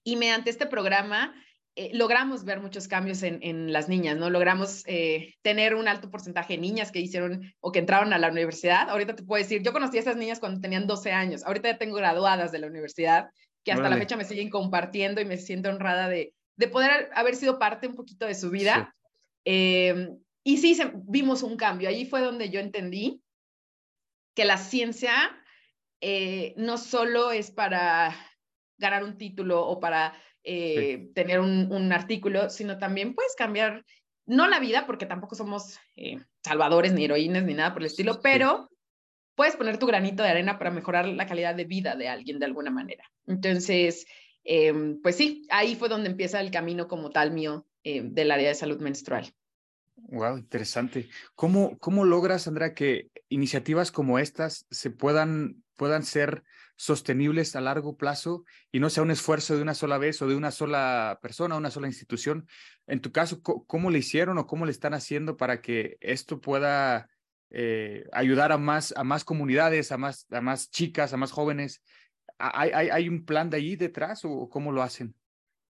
[0.03, 1.33] Y mediante este programa
[1.75, 4.29] eh, logramos ver muchos cambios en, las niñas, ¿no?
[4.29, 8.29] Logramos eh, tener un alto porcentaje de niñas que hicieron o que entraron a la
[8.29, 8.89] universidad.
[8.89, 11.77] Ahorita te puedo decir, yo conocí a esas niñas cuando tenían 12 años, ahorita ya
[11.77, 13.29] tengo graduadas de la universidad,
[13.63, 17.35] que hasta la fecha me siguen compartiendo y me siento honrada de, de poder haber
[17.35, 18.93] sido parte un poquito de su vida.
[19.45, 21.87] Em, y sí, vimos un cambio.
[21.87, 23.21] Allí fue donde yo entendí
[24.35, 25.13] que la ciencia
[26.01, 28.15] eh, no solo es para
[28.81, 30.13] ganar un título o para
[30.43, 33.85] eh, tener un, artículo, sino también puedes cambiar,
[34.25, 38.19] no la vida, porque tampoco somos eh, salvadores ni heroínas ni nada por el estilo,
[38.21, 38.69] pero
[39.35, 42.45] puedes poner tu granito de arena para mejorar la calidad de vida de alguien de
[42.45, 43.05] alguna manera.
[43.27, 44.05] Entonces,
[44.43, 48.49] em, pues sí, ahí fue donde empieza el camino como tal mío eh, del área
[48.49, 49.31] de salud menstrual.
[49.95, 51.09] Wow, interesante.
[51.35, 56.43] ¿Cómo, cómo logras, Andrea, que iniciativas como estas se puedan, puedan ser
[56.81, 60.33] sostenibles a largo plazo y no sea un esfuerzo de una sola vez o de
[60.33, 62.47] una sola persona, una sola institución.
[62.87, 67.07] En tu caso, ¿cómo le hicieron o cómo le están haciendo para que esto pueda
[67.51, 71.83] eh, ayudar a más, a más comunidades, a más, a más chicas, a más jóvenes?
[72.39, 75.13] ¿Hay, hay, hay un plan de ahí detrás o cómo lo hacen?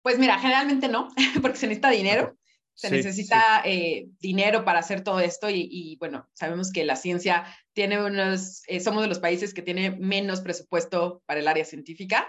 [0.01, 1.09] Pues mira, generalmente no,
[1.43, 2.35] porque se necesita dinero.
[2.75, 8.05] Se necesita eh, dinero para hacer todo esto y, bueno, sabemos que la ciencia tiene
[8.05, 12.29] unos, eh, somos de los países que tiene menos presupuesto para el área científica,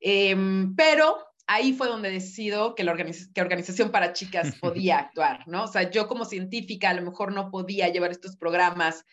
[0.00, 5.64] em, pero ahí fue donde decido que la que Organización para Chicas podía actuar, ¿no?
[5.64, 9.04] O sea, yo como científica a lo mejor no podía llevar estos programas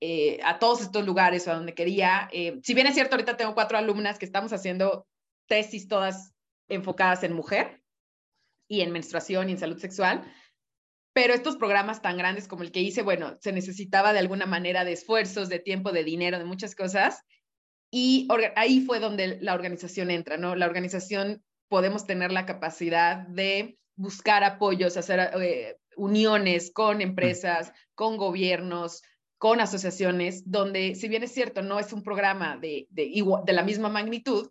[0.00, 2.28] eh, a todos estos lugares a donde quería.
[2.62, 5.06] si bien es cierto, ahorita tengo cuatro alumnas que estamos haciendo
[5.46, 6.34] tesis todas
[6.68, 7.81] enfocadas en mujer,
[8.68, 10.22] y en menstruación y en salud sexual.
[11.14, 14.84] Pero estos programas tan grandes como el que hice, bueno, se necesitaba de alguna manera
[14.84, 17.22] de esfuerzos, de tiempo, de dinero, de muchas cosas.
[17.90, 20.56] Y ahí fue donde la organización entra, ¿no?
[20.56, 28.16] La organización podemos tener la capacidad de buscar apoyos, hacer eh, uniones con empresas, con
[28.16, 29.02] gobiernos,
[29.38, 33.10] con asociaciones, donde si bien es cierto, no es un programa de, de,
[33.44, 34.50] de la misma magnitud,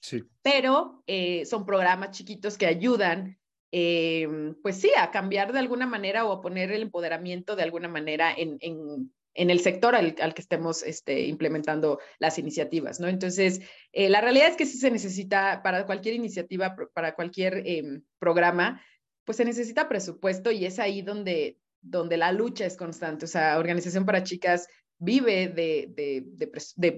[0.00, 0.22] sí.
[0.42, 3.38] pero eh, son programas chiquitos que ayudan
[3.72, 7.88] eh, pues sí, a cambiar de alguna manera o a poner el empoderamiento de alguna
[7.88, 13.08] manera en, en, el sector al, que estemos este, implementando las iniciativas, ¿no?
[13.08, 13.60] Entonces,
[13.92, 18.82] eh, la realidad es que sí se necesita para cualquier iniciativa, para cualquier eh, programa,
[19.24, 23.24] pues se necesita presupuesto y es ahí donde, donde la lucha es constante.
[23.24, 24.66] O sea, Organización para Chicas
[24.98, 26.24] vive de,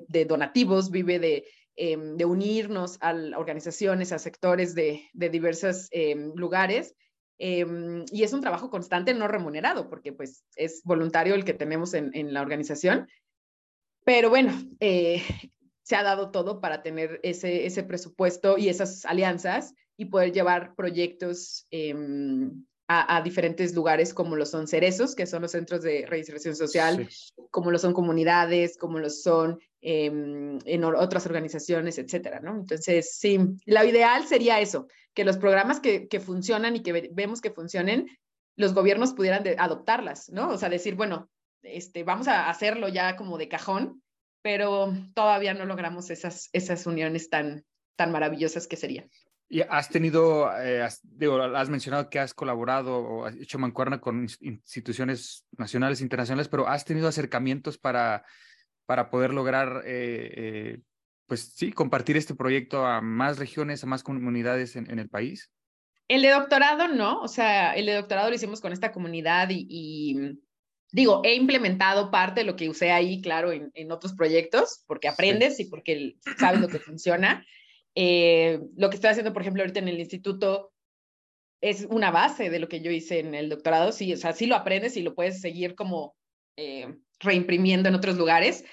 [0.09, 6.95] de donativos, vive de Em, de unirnos a organizaciones, a sectores de, diversos em, lugares.
[7.39, 11.95] Em, y es un trabajo constante, no remunerado, porque pues es voluntario el que tenemos
[11.95, 13.09] en, la organización.
[14.05, 15.23] Pero bueno, eh,
[15.83, 20.75] se ha dado todo para tener ese, ese presupuesto y esas alianzas y poder llevar
[20.75, 21.67] proyectos
[22.89, 27.09] a, diferentes lugares como lo son cerezos, que son los centros de reinserción social,
[27.51, 32.55] como lo son comunidades, como lo son em, en otras organizaciones, etcétera, ¿no?
[32.55, 37.41] Entonces, sí, lo ideal sería eso, que los programas que, que funcionan y que vemos
[37.41, 38.09] que funcionen,
[38.57, 40.51] los gobiernos pudieran adoptarlas, ¿no?
[40.51, 41.31] O sea, decir, bueno,
[41.63, 44.03] este, vamos a hacerlo ya como de cajón,
[44.43, 47.65] pero todavía no logramos esas, esas uniones tan,
[47.97, 49.09] tan maravillosas que serían.
[49.53, 54.01] ¿Y has tenido, eh, has, digo, has mencionado que has colaborado o has hecho mancuerna
[54.01, 58.25] con instituciones nacionales e internacionales, pero has tenido acercamientos para
[58.87, 60.79] para poder lograr, eh, eh,
[61.27, 65.51] pues sí, compartir este proyecto a más regiones, a más comunidades en, en, el país?
[66.09, 69.67] El de doctorado no, o sea, el de doctorado lo hicimos con esta comunidad y,
[69.69, 70.39] y
[70.91, 75.09] digo, he implementado parte de lo que usé ahí, claro, en, en otros proyectos, porque
[75.09, 75.63] aprendes sí.
[75.63, 77.47] y porque sabes lo que funciona.
[77.95, 80.73] Eh, lo que estoy haciendo, por ejemplo, ahorita en el instituto
[81.61, 83.93] es una base de lo que yo hice en el doctorado.
[83.93, 86.17] Sí, o sea, sí lo aprendes y lo puedes seguir como
[86.57, 88.65] eh, reimprimiendo en otros lugares,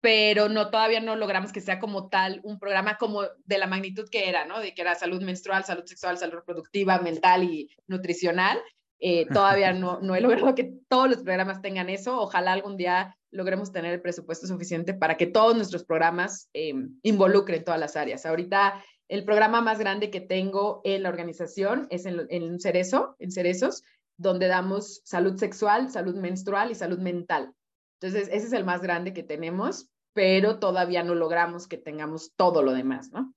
[0.00, 4.08] pero no, todavía no logramos que sea como tal un programa como de la magnitud
[4.10, 4.60] que era, ¿no?
[4.60, 8.60] De que era salud menstrual, salud sexual, salud reproductiva, mental y nutricional.
[9.04, 12.20] Eh, todavía no, no he logrado que todos los programas tengan eso.
[12.20, 17.64] Ojalá algún día logremos tener el presupuesto suficiente para que todos nuestros programas eh, involucren
[17.64, 18.24] todas las áreas.
[18.24, 23.32] Ahorita el programa más grande que tengo en la organización es en, en Cerezo, en
[23.32, 23.82] Cerezos,
[24.16, 27.52] donde damos salud sexual, salud menstrual y salud mental.
[28.00, 32.62] Entonces, ese es el más grande que tenemos, pero todavía no logramos que tengamos todo
[32.62, 33.34] lo demás, ¿no?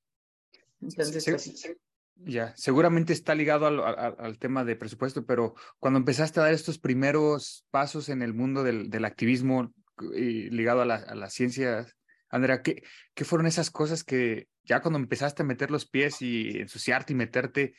[0.80, 1.75] Entonces, sí, sí.
[2.17, 6.54] Ya, seguramente está ligado al, al, al, tema de presupuesto, pero cuando empezaste a dar
[6.54, 9.73] estos primeros pasos en el mundo del, del activismo
[10.15, 11.95] y ligado a, la, a las ciencias,
[12.30, 16.58] Andrea, ¿qué, ¿qué fueron esas cosas que ya cuando empezaste a meter los pies y
[16.60, 17.75] ensuciarte y meterte,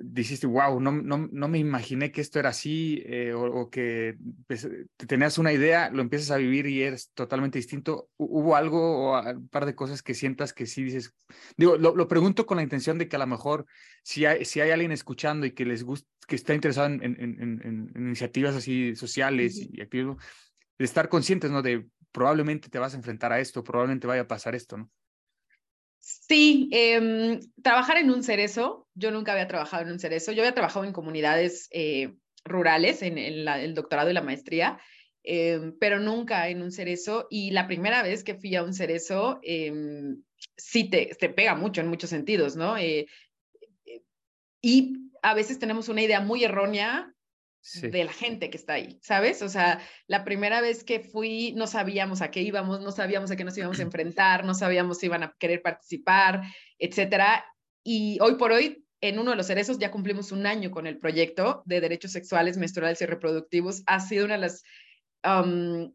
[0.00, 4.16] dijiste, wow, no, no, no me imaginé que esto era así, eh, o, o, que
[4.46, 8.08] pues, te tenías una idea, lo empiezas a vivir y eres totalmente distinto.
[8.16, 11.14] ¿Hubo algo o un par de cosas que sientas que sí dices?
[11.56, 13.66] Digo, lo, lo pregunto con la intención de que a lo mejor
[14.02, 17.20] si hay, si hay alguien escuchando y que les gusta, que está interesado en, en,
[17.20, 17.60] en,
[17.94, 19.70] en iniciativas así sociales -huh.
[19.72, 20.18] y activismo,
[20.78, 21.62] de estar conscientes, ¿no?
[21.62, 24.90] De probablemente te vas a enfrentar a esto, probablemente vaya a pasar esto, ¿no?
[26.10, 30.54] Sí, eh, trabajar en un cerezo, yo nunca había trabajado en un cerezo, yo había
[30.54, 32.14] trabajado en comunidades eh,
[32.46, 34.80] rurales, en, el doctorado y la maestría,
[35.22, 37.26] eh, pero nunca en un cerezo.
[37.28, 40.22] Y la primera vez que fui a un cerezo, em,
[40.56, 42.78] sí te, te, pega mucho en muchos sentidos, ¿no?
[42.78, 43.06] Eh,
[44.62, 47.14] y a veces tenemos una idea muy errónea
[47.70, 47.88] Sí.
[47.88, 49.42] de la gente que está ahí, ¿sabes?
[49.42, 53.36] O sea, la primera vez que fui no sabíamos a qué íbamos, no sabíamos a
[53.36, 56.40] qué nos íbamos a enfrentar, no sabíamos si iban a querer participar,
[56.78, 57.44] etcétera.
[57.84, 60.98] Y hoy por hoy, en uno de los cerezos, ya cumplimos un año con el
[60.98, 63.82] proyecto de derechos sexuales, menstruales y reproductivos.
[63.84, 64.62] Ha sido una de las,
[65.22, 65.92] um,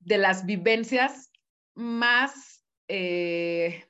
[0.00, 1.30] de las vivencias
[1.74, 3.86] más eh,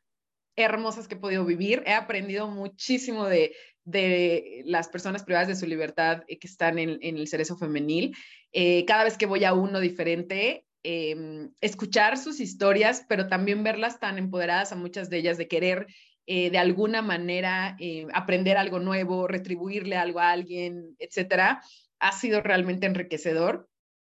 [0.54, 1.82] hermosas que he podido vivir.
[1.86, 6.98] He aprendido muchísimo de, de las personas privadas de su libertad eh, que están en,
[7.00, 8.14] en, el cerezo femenil.
[8.52, 14.00] Eh, cada vez que voy a uno diferente, eh, escuchar sus historias, pero también verlas
[14.00, 15.86] tan empoderadas a muchas de ellas de querer
[16.26, 17.76] eh, de alguna manera
[18.12, 21.62] aprender algo nuevo, retribuirle algo a alguien, etcétera,
[22.00, 23.68] ha sido realmente enriquecedor.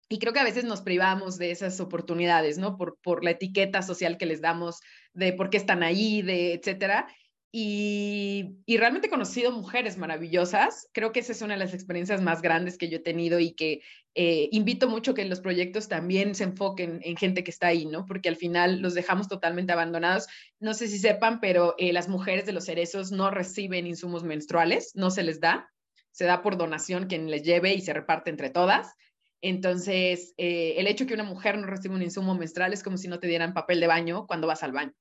[0.10, 2.76] Y creo que a veces nos privamos de esas oportunidades, ¿no?
[2.76, 4.80] Por, por la etiqueta social que les damos
[5.14, 7.08] de por qué están ahí, de etcétera.
[7.52, 10.88] Y, realmente he conocido mujeres maravillosas.
[10.94, 13.54] Creo que esa es una de las experiencias más grandes que yo he tenido y
[13.54, 13.82] que
[14.14, 18.06] eh, invito mucho que los proyectos también se enfoquen en gente que está ahí, ¿no?
[18.06, 20.28] Porque al final los dejamos totalmente abandonados.
[20.60, 24.92] No sé si sepan, pero eh, las mujeres de los cerezos no reciben insumos menstruales,
[24.94, 25.72] no se les da.
[26.12, 28.94] Se da por donación quien les lleve y se reparte entre todas.
[29.42, 33.08] Entonces, eh, el hecho que una mujer no reciba un insumo menstrual es como si
[33.08, 34.94] no te dieran papel de baño cuando vas al baño.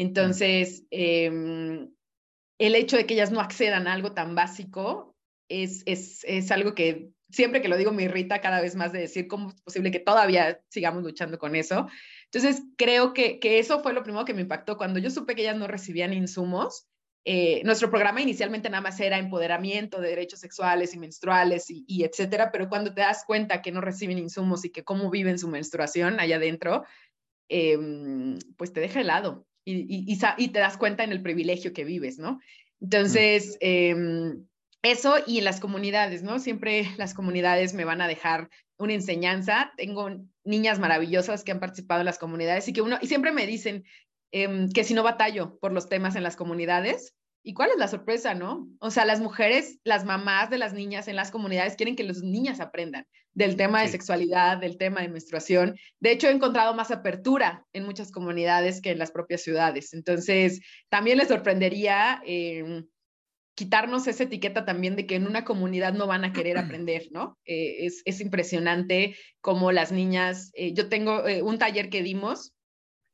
[0.00, 1.26] Entonces, eh,
[2.58, 5.16] el hecho de que ellas no accedan a algo tan básico
[5.48, 9.00] es, es, es, algo que siempre que lo digo me irrita cada vez más de
[9.00, 11.88] decir cómo es posible que todavía sigamos luchando con eso.
[12.26, 14.76] Entonces, creo que, que eso fue lo primero que me impactó.
[14.76, 16.86] Cuando yo supe que ellas no recibían insumos,
[17.24, 22.04] eh, nuestro programa inicialmente nada más era empoderamiento de derechos sexuales y menstruales y, y,
[22.04, 25.48] etcétera, pero cuando te das cuenta que no reciben insumos y que cómo viven su
[25.48, 26.84] menstruación allá adentro,
[27.48, 27.76] eh,
[28.56, 32.40] pues te deja helado y, te das cuenta en el privilegio que vives, ¿no?
[32.80, 33.94] Entonces, eh,
[34.82, 36.38] eso y en las comunidades, ¿no?
[36.38, 39.72] Siempre las comunidades me van a dejar una enseñanza.
[39.76, 40.10] Tengo
[40.44, 43.84] niñas maravillosas que han participado en las comunidades y que uno, y siempre me dicen
[44.32, 47.88] eh, que si no batallo por los temas en las comunidades, ¿Y cuál es la
[47.88, 48.68] sorpresa, no?
[48.80, 52.22] O sea, las mujeres, las mamás de las niñas en las comunidades quieren que las
[52.22, 53.92] niñas aprendan del tema de sí.
[53.92, 55.76] sexualidad, del tema de menstruación.
[56.00, 59.94] De hecho, he encontrado más apertura en muchas comunidades que en las propias ciudades.
[59.94, 62.82] Entonces, también les sorprendería eh,
[63.58, 67.36] quitarnos esa etiqueta también de que en una comunidad no van a querer aprender, ¿no?
[67.44, 72.54] Eh, es, es, impresionante cómo las niñas, eh, yo tengo eh, un taller que dimos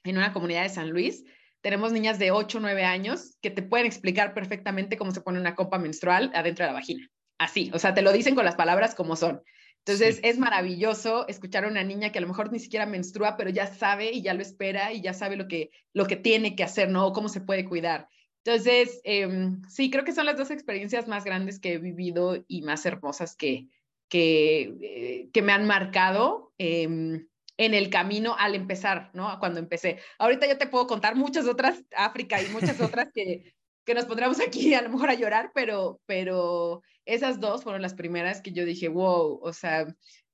[0.05, 1.25] en una comunidad de San Luis,
[1.65, 5.41] tenemos niñas de 8 o 9 años que te pueden explicar perfectamente cómo se pone
[5.41, 7.11] una copa menstrual adentro de la vagina.
[7.39, 9.43] Así, o sea, te lo dicen con las palabras como son.
[9.79, 10.21] Entonces Sí.
[10.25, 13.67] es maravilloso escuchar a una niña que a lo mejor ni siquiera menstrua, pero ya
[13.67, 16.91] sabe y ya lo espera y ya sabe lo que, lo que tiene que hacer,
[16.91, 17.07] ¿no?
[17.07, 18.09] O cómo se puede cuidar.
[18.45, 22.61] Entonces, em, sí, creo que son las dos experiencias más grandes que he vivido y
[22.61, 23.69] más hermosas que,
[24.11, 29.39] que, eh, que me han marcado em, en el camino al empezar, ¿no?
[29.39, 30.01] Cuando empecé.
[30.19, 34.41] Ahorita yo te puedo contar muchas otras, África y muchas otras que, que nos pondremos
[34.41, 38.65] aquí a lo mejor a llorar, pero, pero esas dos fueron las primeras que yo
[38.65, 39.87] dije, wow, o sea,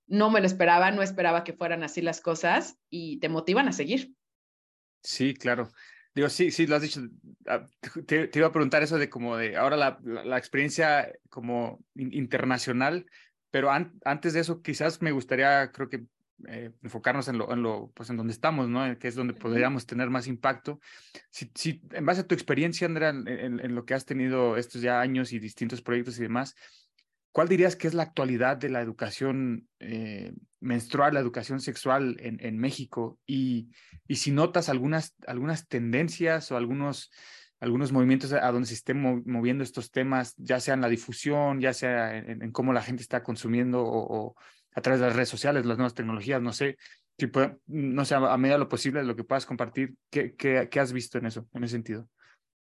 [0.06, 3.72] no me lo esperaba, no esperaba que fueran así las cosas y te motivan a
[3.72, 4.14] seguir.
[5.02, 5.70] Sí, claro.
[6.14, 7.00] Digo, sí, sí, lo has dicho.
[7.46, 7.66] Ah,
[8.06, 11.80] Te, te iba a preguntar eso de como de ahora la, la, la experiencia como
[11.94, 13.06] in- internacional,
[13.50, 16.04] pero an- antes de eso quizás me gustaría, creo que
[16.48, 18.84] eh, enfocarnos en lo, en lo, pues en donde estamos, ¿no?
[18.86, 20.80] En Que es donde podríamos tener más impacto.
[21.30, 24.56] Si, si en base a tu experiencia, Andrea, en, en- en lo que has tenido
[24.56, 26.54] estos ya años y distintos proyectos y demás,
[27.32, 32.38] ¿cuál dirías que es la actualidad de la educación eh, menstrual, la educación sexual en,
[32.40, 33.18] en México?
[33.26, 33.70] Y,
[34.08, 37.10] y si notas algunas, algunas tendencias o algunos,
[37.60, 41.60] algunos movimientos a donde se estén mo- moviendo estos temas, ya sea en la difusión,
[41.60, 44.34] ya sea en, en cómo la gente está consumiendo o, o
[44.74, 46.76] a través de las redes sociales, las nuevas tecnologías, no sé,
[47.32, 50.80] puede- no sé, a medida de lo posible, lo que puedas compartir, ¿qué, qué, qué
[50.80, 52.08] has visto en eso, en ese sentido?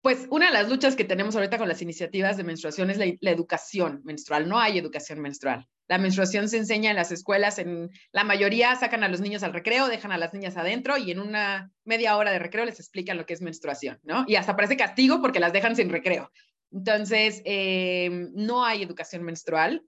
[0.02, 3.06] Pues una de las luchas que tenemos ahorita con las iniciativas de menstruación es la,
[3.22, 4.50] la educación menstrual.
[4.50, 5.66] No hay educación menstrual.
[5.88, 9.54] La menstruación se enseña en las escuelas, en la mayoría sacan a los niños al
[9.54, 13.18] recreo, dejan a las niñas adentro y en una media hora de recreo les explican
[13.18, 14.26] lo que es menstruación, ¿no?
[14.28, 16.32] Y hasta parece castigo porque las dejan sin recreo.
[16.72, 19.84] Entonces, eh, no hay educación menstrual.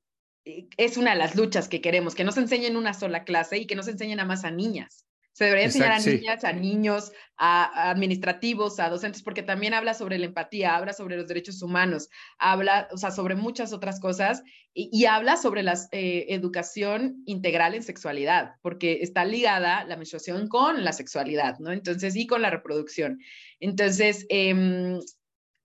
[0.46, 3.58] Eh, Es una de las luchas que queremos, que no se enseñen una sola clase
[3.58, 5.06] y que no se enseñen nada más a niñas.
[5.34, 6.12] Se debería enseñar a sí.
[6.12, 10.94] niñas, a niños, a, a administrativos, a docentes, porque también habla sobre la empatía, habla
[10.94, 14.44] sobre los derechos humanos, habla, o sea, sobre muchas otras cosas
[14.74, 20.86] y, y habla sobre la educación integral en sexualidad, porque está ligada la menstruación con
[20.86, 21.74] la sexualidad, ¿no?
[21.74, 23.20] Entonces, y con la reproducción.
[23.60, 25.02] Entonces, em,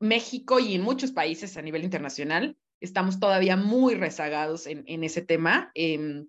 [0.01, 5.22] México y en muchos países a nivel internacional estamos todavía muy rezagados en, en ese
[5.22, 5.70] tema.
[5.74, 6.28] em,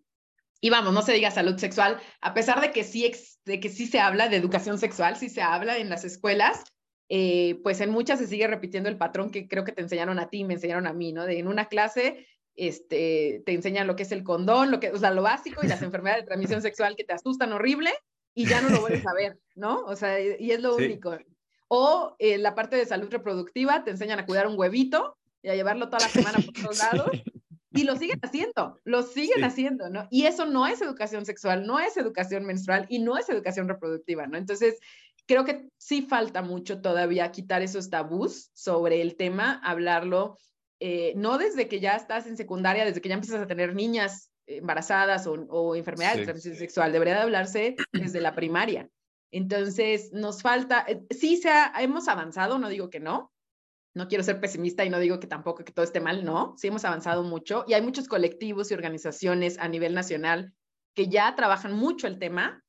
[0.61, 3.69] y vamos, no se diga salud sexual, a pesar de que sí, ex- de que
[3.69, 6.63] sí se habla de educación sexual, sí se habla en las escuelas,
[7.09, 10.29] eh, pues en muchas se sigue repitiendo el patrón que creo que te enseñaron a
[10.29, 11.25] ti, me enseñaron a mí, ¿no?
[11.25, 14.97] De en una clase este, te enseñan lo que es el condón, lo que, o
[14.97, 17.91] sea, lo básico y las enfermedades de transmisión sexual que te asustan horrible
[18.35, 19.81] y ya no lo vuelves a ver, ¿no?
[19.85, 20.83] O sea, y es lo Sí.
[20.85, 21.17] único.
[21.67, 25.55] O eh, la parte de salud reproductiva, te enseñan a cuidar un huevito y a
[25.55, 27.09] llevarlo toda la semana por todos lados.
[27.73, 29.43] Y lo siguen haciendo, lo siguen Sí.
[29.43, 30.05] haciendo, ¿no?
[30.11, 34.27] Y eso no es educación sexual, no es educación menstrual y no es educación reproductiva,
[34.27, 34.37] ¿no?
[34.37, 34.77] Entonces,
[35.25, 40.37] creo que sí falta mucho todavía quitar esos tabús sobre el tema, hablarlo,
[40.81, 44.31] eh, no desde que ya estás en secundaria, desde que ya empiezas a tener niñas
[44.47, 46.25] embarazadas o, o enfermedades de Sí.
[46.25, 48.89] transmisión sexual, debería de hablarse desde la primaria.
[49.31, 53.31] Entonces, nos falta, eh, sí se ha- hemos avanzado, no digo que no,
[53.93, 56.67] no quiero ser pesimista y no digo que tampoco que todo esté mal, no, sí
[56.67, 60.53] hemos avanzado mucho y hay muchos colectivos y organizaciones a nivel nacional
[60.95, 62.63] que ya trabajan mucho el tema,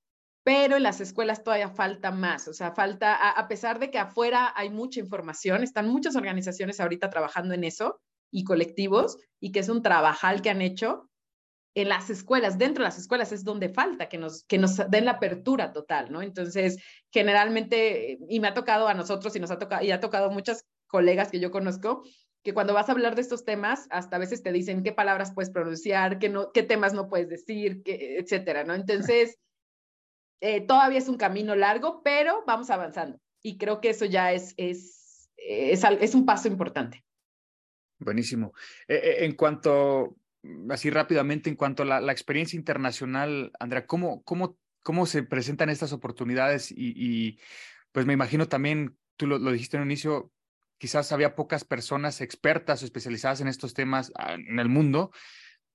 [0.44, 4.52] pero en las escuelas todavía falta más, o sea, falta, a, pesar de que afuera
[4.56, 8.00] hay mucha información, están muchas organizaciones ahorita trabajando en eso
[8.32, 11.08] y colectivos y que es un trabajal que han hecho.
[11.74, 15.06] En las escuelas, dentro de las escuelas es donde falta que nos, que nos den
[15.06, 16.20] la apertura total, ¿no?
[16.20, 16.76] Entonces,
[17.10, 20.66] generalmente, y me ha tocado a nosotros y nos ha tocado, y ha tocado muchas
[20.92, 22.04] colegas que yo conozco,
[22.44, 25.32] que cuando vas a hablar de estos temas, hasta a veces te dicen qué palabras
[25.32, 28.74] puedes pronunciar, qué, no, qué temas no puedes decir, qué, etcétera, ¿no?
[28.74, 29.38] Entonces,
[30.40, 33.18] eh, todavía es un camino largo, pero vamos avanzando.
[33.42, 37.04] Y creo que eso ya es, es, es, es un paso importante.
[37.98, 38.52] Buenísimo.
[38.88, 40.16] Eh, eh, en cuanto,
[40.68, 45.70] así rápidamente, en cuanto a la, la experiencia internacional, Andrea, ¿cómo, cómo, cómo se presentan
[45.70, 46.72] estas oportunidades?
[46.72, 47.38] Y, y
[47.92, 50.32] pues me imagino también, tú lo, lo dijiste en un inicio,
[50.82, 55.12] quizás había pocas personas expertas o especializadas en estos temas ah, en el mundo.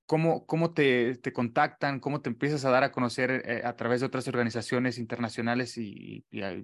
[0.05, 2.01] ¿Cómo, cómo te, te, contactan?
[2.01, 5.77] ¿Cómo te empiezas a dar a conocer eh, a través de otras organizaciones internacionales?
[5.77, 6.61] Y, y a,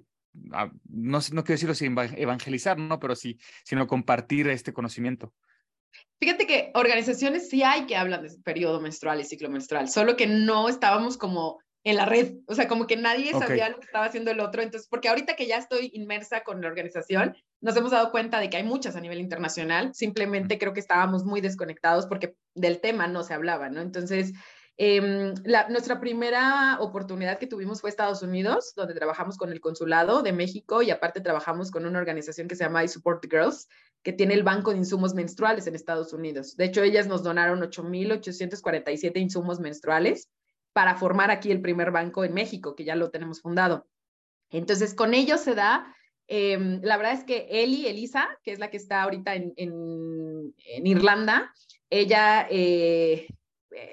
[0.52, 3.00] a, no, no quiero decirlo sin evangelizar, ¿no?
[3.00, 5.32] Pero sí, sino compartir este conocimiento.
[6.20, 10.26] Fíjate que organizaciones sí hay que hablan de periodo menstrual y ciclo menstrual, solo que
[10.26, 13.70] no estábamos como en la red, o sea, como que nadie sabía okay.
[13.72, 16.68] lo que estaba haciendo el otro, entonces, porque ahorita que ya estoy inmersa con la
[16.68, 20.80] organización, nos hemos dado cuenta de que hay muchas a nivel internacional, simplemente creo que
[20.80, 23.80] estábamos muy desconectados porque del tema no se hablaba, ¿no?
[23.80, 24.34] Entonces,
[24.76, 30.20] eh, la, nuestra primera oportunidad que tuvimos fue Estados Unidos, donde trabajamos con el consulado
[30.20, 33.66] de México y aparte trabajamos con una organización que se llama I Support Girls,
[34.02, 36.58] que tiene el Banco de Insumos Menstruales en Estados Unidos.
[36.58, 40.28] De hecho, ellas nos donaron 8.847 insumos menstruales
[40.74, 43.86] para formar aquí el primer banco en México, que ya lo tenemos fundado.
[44.50, 45.94] Entonces, con ellos se da,
[46.28, 50.54] em, la verdad es que Eli, Elisa, que es la que está ahorita en, en,
[50.66, 51.52] en Irlanda,
[51.90, 53.26] ella eh,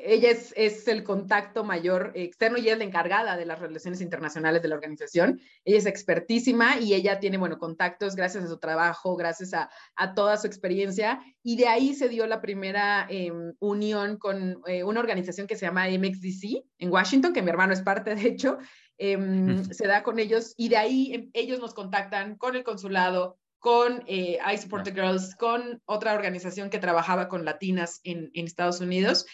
[0.04, 4.62] ella es, es, el contacto mayor externo y es la encargada de las relaciones internacionales
[4.62, 5.40] de la organización.
[5.66, 10.14] Ella es expertísima y ella tiene, bueno, contactos gracias a su trabajo, gracias a, a
[10.14, 11.20] toda su experiencia.
[11.44, 15.66] Y de ahí se dio la primera eh, unión con eh, una organización que se
[15.66, 18.58] llama MXDC en Washington, que mi hermano es parte, de hecho.
[19.04, 23.40] Eh, se da con ellos y de ahí em, ellos nos contactan con el consulado,
[23.58, 28.46] con eh, I Support the Girls, con otra organización que trabajaba con latinas en, en
[28.46, 29.26] Estados Unidos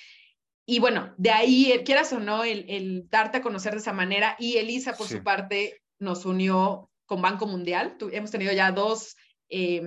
[0.70, 3.93] y bueno, de ahí, eh, quieras o no, el, el, darte a conocer de esa
[3.93, 4.36] manera.
[4.38, 5.15] Y Elisa, por sí.
[5.15, 7.95] su parte, nos unió con Banco Mundial.
[7.97, 9.15] Tu, hemos tenido ya dos,
[9.49, 9.82] eh,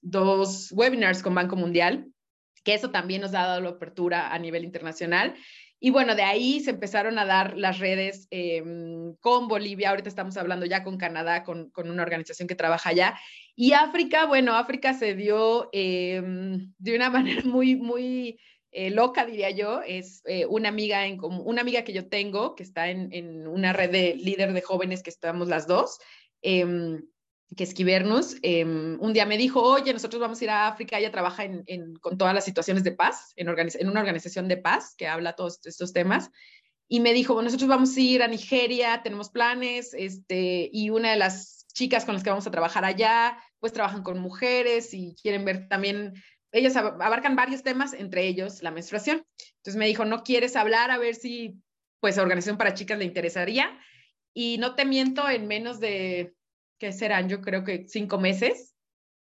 [0.00, 2.12] dos webinars con Banco Mundial,
[2.64, 5.36] que eso también nos ha dado la apertura a nivel internacional.
[5.80, 8.62] Y bueno, de ahí se empezaron a dar las redes eh,
[9.20, 13.18] con Bolivia, ahorita estamos hablando ya con Canadá, con, con, una organización que trabaja allá.
[13.56, 16.22] Y África, bueno, África se dio eh,
[16.78, 18.38] de una manera muy, muy
[18.72, 22.62] eh, loca, diría yo, es eh, una, amiga en, una amiga que yo tengo, que
[22.62, 25.98] está en, en, una red de líder de jóvenes que estamos las dos,
[26.42, 27.00] eh,
[27.56, 31.10] que es Kibernus, un día me dijo, oye, nosotros vamos a ir a África, ella
[31.10, 35.08] trabaja en, con todas las situaciones de paz, en, en, una organización de paz que
[35.08, 36.30] habla todos estos temas,
[36.88, 41.10] y me dijo, bueno, nosotros vamos a ir a Nigeria, tenemos planes, este, y una
[41.10, 45.14] de las chicas con las que vamos a trabajar allá, pues trabajan con mujeres y
[45.20, 46.14] quieren ver también
[46.52, 49.24] ellos abarcan varios temas, entre ellos la menstruación.
[49.58, 51.60] Entonces me dijo, ¿no quieres hablar a ver si
[52.00, 53.78] pues Organización para Chicas le interesaría?
[54.34, 56.34] Y no te miento, en menos de,
[56.80, 57.28] ¿qué serán?
[57.28, 58.74] Yo creo que cinco meses,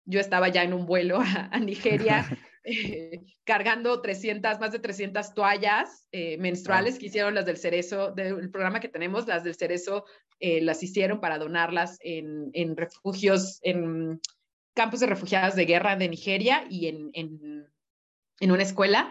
[0.05, 2.25] yo estaba ya en un vuelo a, a Nigeria
[2.65, 8.49] eh, cargando 300, más de 300 toallas eh, menstruales que hicieron las del Cerezo, del
[8.49, 10.03] programa que tenemos, las del Cerezo
[10.39, 14.19] eh, las hicieron para donarlas en, en refugios, en
[14.73, 17.67] campos de refugiadas de guerra de Nigeria y en, en,
[18.39, 19.09] en una escuela.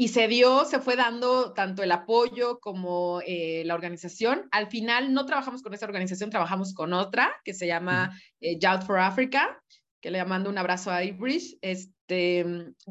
[0.00, 4.46] Y se dio, se fue dando tanto el apoyo como eh, la organización.
[4.52, 8.86] Al final no trabajamos con esa organización, trabajamos con otra que se llama eh, Youth
[8.86, 9.60] for Africa,
[10.00, 11.58] que le mando un abrazo a Irish.
[11.62, 12.46] Este,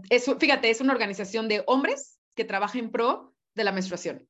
[0.10, 4.28] es, fíjate, es una organización de hombres que trabaja en pro de la menstruación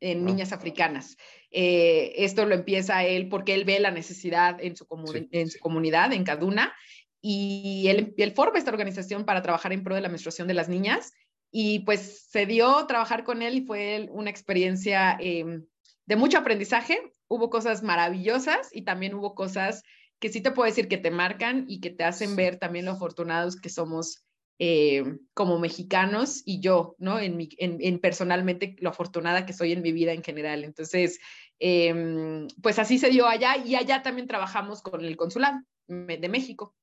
[0.00, 0.24] en oh.
[0.24, 1.16] niñas africanas.
[1.52, 5.28] Eh, esto lo empieza él porque él ve la necesidad en su, sí.
[5.30, 6.74] en su comunidad, en Kaduna,
[7.20, 10.68] y él, él, forma esta organización para trabajar en pro de la menstruación de las
[10.68, 11.12] niñas.
[11.58, 15.62] Y pues se dio trabajar con él y fue una experiencia eh,
[16.04, 17.00] de mucho aprendizaje.
[17.28, 19.82] Hubo cosas maravillosas y también hubo cosas
[20.18, 22.90] que sí te puedo decir que te marcan y que te hacen ver también lo
[22.90, 24.26] afortunados que somos
[24.58, 25.02] eh,
[25.32, 27.18] como mexicanos y yo, ¿no?
[27.20, 30.62] En, mi, en, en, personalmente lo afortunada que soy en mi vida en general.
[30.62, 31.18] Entonces,
[31.58, 36.74] eh, pues así se dio allá y allá también trabajamos con el consulado de México.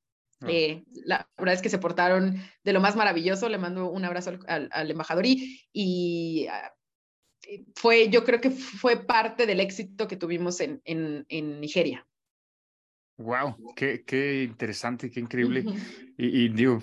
[0.44, 0.48] Oh.
[0.50, 3.50] Eh, la verdad es que se portaron de lo más maravilloso.
[3.50, 8.52] Le mando un abrazo al, al, al embajador y, y uh, fue, yo creo que
[8.52, 12.06] fue parte del éxito que tuvimos en, en, en Nigeria.
[13.18, 15.64] Wow, qué, qué interesante, qué increíble.
[15.66, 16.14] Uh -huh.
[16.18, 16.80] y, y digo,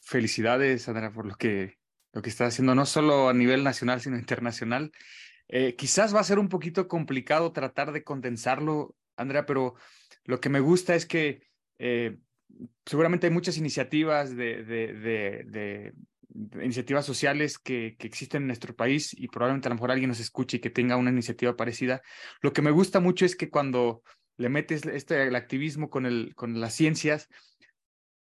[0.00, 1.78] felicidades, Sandra, por lo que,
[2.12, 4.92] lo que estás haciendo, no solo a nivel nacional, sino internacional.
[5.48, 9.74] Eh, quizás va a ser un poquito complicado tratar de condensarlo, Andrea, pero
[10.24, 11.42] lo que me gusta es que
[11.78, 12.18] eh,
[12.84, 15.92] seguramente hay muchas iniciativas de, de, de,
[16.62, 20.20] iniciativas sociales que, que, existen en nuestro país y probablemente a lo mejor alguien nos
[20.20, 22.02] escuche y que tenga una iniciativa parecida.
[22.40, 24.02] Lo que me gusta mucho es que cuando
[24.36, 27.28] le metes este, el activismo con, el, con las ciencias,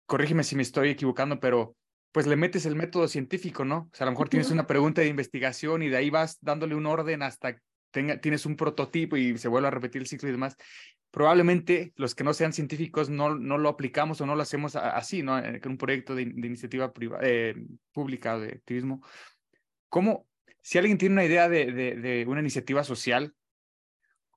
[0.06, 1.76] corrígeme si me estoy equivocando, pero
[2.12, 3.88] pues le metes el método científico, ¿no?
[3.90, 6.74] O sea, a lo mejor tienes una pregunta de investigación y de ahí vas dándole
[6.74, 7.56] un orden hasta
[7.92, 10.56] tenga, tienes un prototipo y se vuelve a repetir el ciclo y demás.
[11.12, 15.22] Probablemente los que no sean científicos no, no lo aplicamos o no lo hacemos así,
[15.22, 15.38] ¿no?
[15.38, 17.54] Eh, con un proyecto de, iniciativa privada, eh,
[17.92, 19.02] pública de activismo.
[19.88, 20.26] ¿Cómo,
[20.62, 23.34] si alguien tiene una idea de, de, de una iniciativa social,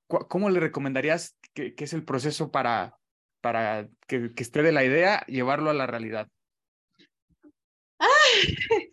[0.06, 2.96] ¿cómo le recomendarías que, que es el proceso para,
[3.40, 6.28] para que, que, esté de la idea, llevarlo a la realidad?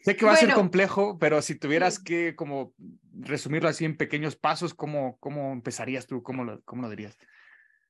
[0.04, 2.74] Sé que va bueno, a ser complejo, pero si tuvieras que como
[3.20, 6.24] resumirlo así en pequeños pasos, ¿cómo, cómo empezarías tú?
[6.24, 7.18] ¿Cómo lo, cómo lo dirías?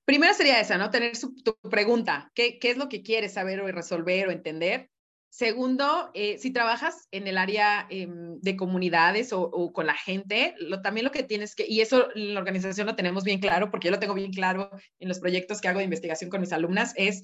[0.05, 0.89] Primero sería esa, ¿no?
[0.89, 2.31] Tener su, tu pregunta.
[2.35, 4.89] ¿Qué, ¿Qué, es lo que quieres saber o resolver o entender?
[5.29, 10.53] Segundo, eh, si trabajas en el área eh, de comunidades o, o, con la gente,
[10.59, 13.71] lo, también lo que tienes que, y eso en la organización lo tenemos bien claro,
[13.71, 16.53] porque yo lo tengo bien claro en los proyectos que hago de investigación con mis
[16.53, 17.23] alumnas, es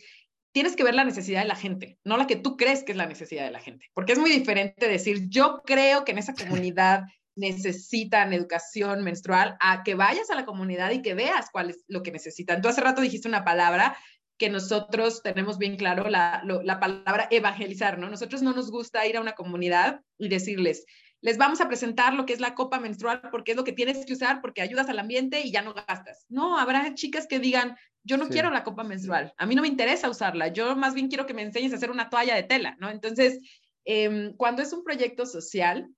[0.60, 2.98] tienes que ver la necesidad de la gente, no la que tú crees que es
[2.98, 6.34] la necesidad de la gente, porque es muy diferente decir, yo creo que en esa
[6.74, 7.04] comunidad
[7.38, 12.04] necesitan educación menstrual, a que vayas a la comunidad y que veas cuál es lo
[12.04, 12.62] que necesitan.
[12.62, 13.96] Tú hace rato dijiste una palabra
[14.38, 18.10] que nosotros tenemos bien claro, la, la palabra evangelizar, ¿no?
[18.10, 20.86] Nosotros no nos gusta ir a una comunidad y decirles,
[21.22, 24.06] les vamos a presentar lo que es la copa menstrual porque es lo que tienes
[24.06, 26.26] que usar porque ayudas al ambiente y ya no gastas.
[26.30, 29.68] No, habrá chicas que digan, yo no quiero la copa menstrual, a mí no me
[29.68, 32.76] interesa usarla, yo más bien quiero que me enseñes a hacer una toalla de tela,
[32.80, 32.90] ¿no?
[32.90, 33.40] Entonces,
[33.86, 35.90] em, cuando es un proyecto social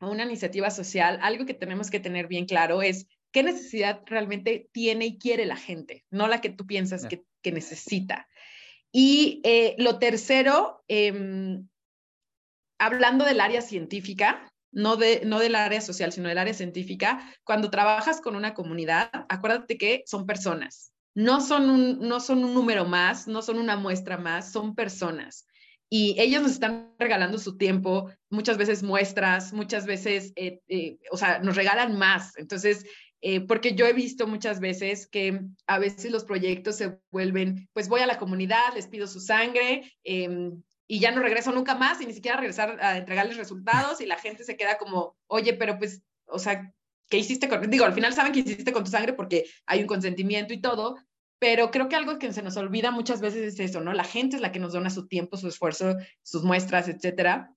[0.00, 4.68] o una iniciativa social, algo que tenemos que tener bien claro es qué necesidad realmente
[4.72, 8.28] tiene y quiere la gente, no la que tú piensas que, que, necesita.
[8.92, 11.68] Y eh, lo tercero, em,
[12.78, 17.70] hablando del área científica, no, de, no del área social, sino del área científica, cuando
[17.70, 22.84] trabajas con una comunidad, acuérdate que son personas, no son un, no son un número
[22.84, 25.46] más, no son una muestra más, son personas.
[25.88, 31.16] Y ellos nos están regalando su tiempo, muchas veces muestras, muchas veces, eh, eh, o
[31.16, 32.36] sea, nos regalan más.
[32.36, 32.84] Entonces,
[33.20, 37.88] eh, porque yo he visto muchas veces que a veces los proyectos se vuelven, pues
[37.88, 42.00] voy a la comunidad, les pido su sangre, em, y ya no regreso nunca más
[42.00, 45.78] y ni siquiera regresar a entregarles resultados y la gente se queda como, oye, pero
[45.78, 46.74] pues, o sea,
[47.08, 49.86] ¿qué hiciste con, digo, al final saben que hiciste con tu sangre porque hay un
[49.86, 50.96] consentimiento y todo,
[51.38, 53.92] pero creo que algo que se nos olvida muchas veces es eso, ¿no?
[53.92, 57.54] La gente es la que nos dona su tiempo, su esfuerzo, sus muestras, etcétera.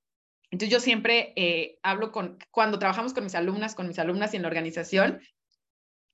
[0.51, 4.37] Entonces yo siempre eh, hablo con, cuando trabajamos con mis alumnas, con mis alumnas y
[4.37, 5.21] en la organización,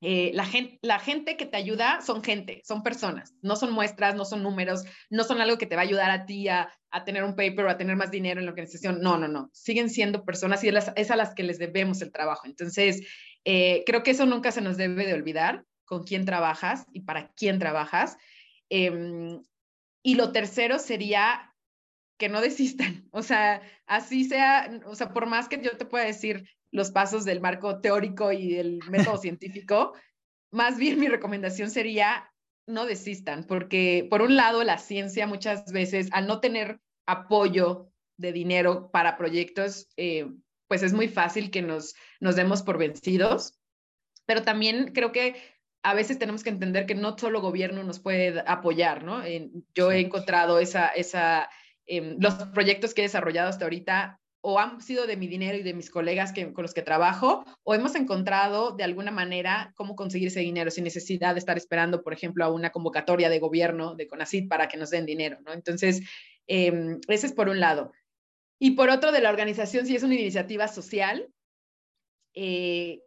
[0.05, 4.43] eh, la, gente, que te ayuda son gente, son personas, no son muestras, no son
[4.43, 6.69] números, no son algo que te va a ayudar a ti a,
[7.05, 8.99] tener un paper o a tener más dinero en la organización.
[9.01, 9.49] No, no, no.
[9.53, 12.45] Siguen siendo personas y es, a las que les debemos el trabajo.
[12.45, 13.01] Entonces,
[13.45, 17.29] eh, creo que eso nunca se nos debe de olvidar, con quién trabajas y para
[17.29, 18.17] quién trabajas.
[18.69, 19.41] Em,
[20.03, 21.55] y lo tercero sería
[22.17, 23.07] que no desistan.
[23.11, 27.24] O sea, así sea, o sea, por más que yo te pueda decir, los pasos
[27.24, 29.93] del marco teórico y del método científico,
[30.51, 32.30] más bien mi recomendación sería
[32.65, 38.32] no desistan, porque por un lado la ciencia muchas veces, al no tener apoyo de
[38.32, 40.32] dinero para proyectos, eh,
[40.67, 43.59] pues es muy fácil que nos, nos demos por vencidos,
[44.26, 45.36] pero también creo que
[45.84, 49.21] a veces tenemos que entender que no solo gobierno nos puede apoyar, ¿no?
[49.76, 51.49] yo he encontrado esa, esa,
[51.86, 55.63] em, los proyectos que he desarrollado hasta ahorita o han sido de mi dinero y
[55.63, 59.95] de mis colegas que, con los que trabajo, o hemos encontrado de alguna manera cómo
[59.95, 63.95] conseguir ese dinero sin necesidad de estar esperando, por ejemplo, a una convocatoria de gobierno
[63.95, 65.53] de CONACID para que nos den dinero, ¿no?
[65.53, 66.01] Entonces,
[66.47, 67.93] eh, ese es por un lado.
[68.59, 71.29] Y por otro, de la organización, si es una iniciativa social,
[72.33, 73.01] eh,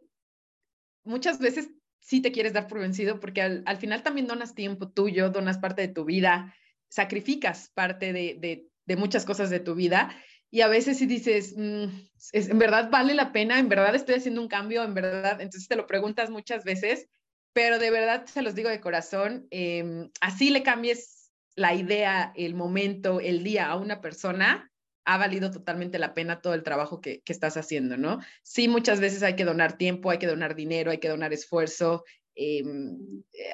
[1.04, 1.68] muchas veces
[2.00, 5.82] sí te quieres dar por vencido porque al, final también donas tiempo tuyo, donas parte
[5.82, 6.54] de tu vida,
[6.88, 10.16] sacrificas parte de, de muchas cosas de tu vida
[10.50, 11.86] y a veces si dices, mm,
[12.32, 13.58] ¿en verdad vale la pena?
[13.58, 14.82] ¿En verdad estoy haciendo un cambio?
[14.84, 15.40] ¿En verdad?
[15.40, 17.08] Entonces te lo preguntas muchas veces,
[17.52, 22.54] pero de verdad se los digo de corazón, em, así le cambies la idea, el
[22.54, 24.70] momento, el día a una persona,
[25.06, 28.18] ha valido totalmente la pena todo el trabajo que, que estás haciendo, ¿no?
[28.42, 32.04] Sí, muchas veces hay que donar tiempo, hay que donar dinero, hay que donar esfuerzo,
[32.34, 32.98] em,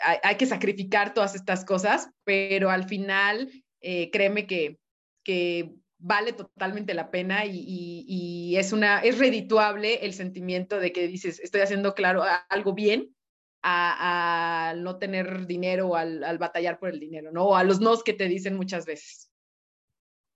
[0.04, 4.78] hay, hay, que sacrificar todas estas cosas, pero al final, eh, créeme que,
[5.22, 11.40] que vale totalmente la pena y, es, una, es redituable el sentimiento de que dices,
[11.40, 13.14] estoy haciendo claro algo bien
[13.62, 17.44] a, no tener dinero o al, batallar por el dinero, ¿no?
[17.44, 19.30] O a los nos que te dicen muchas veces.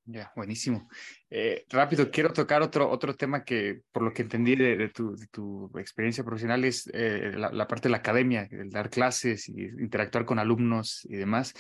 [0.05, 0.89] Ya, buenísimo.
[1.29, 5.69] Eh, rápido, quiero tocar otro, otro tema que, por lo que entendí de, tu, tu,
[5.79, 10.25] experiencia profesional, es eh, la, la, parte de la academia, el dar clases y interactuar
[10.25, 11.53] con alumnos y demás.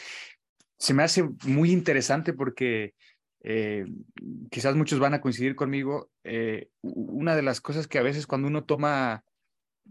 [0.78, 2.94] Se me hace muy interesante porque
[3.48, 3.86] eh,
[4.50, 8.48] quizás muchos van a coincidir conmigo, eh, una de las cosas que a veces cuando
[8.48, 9.22] uno toma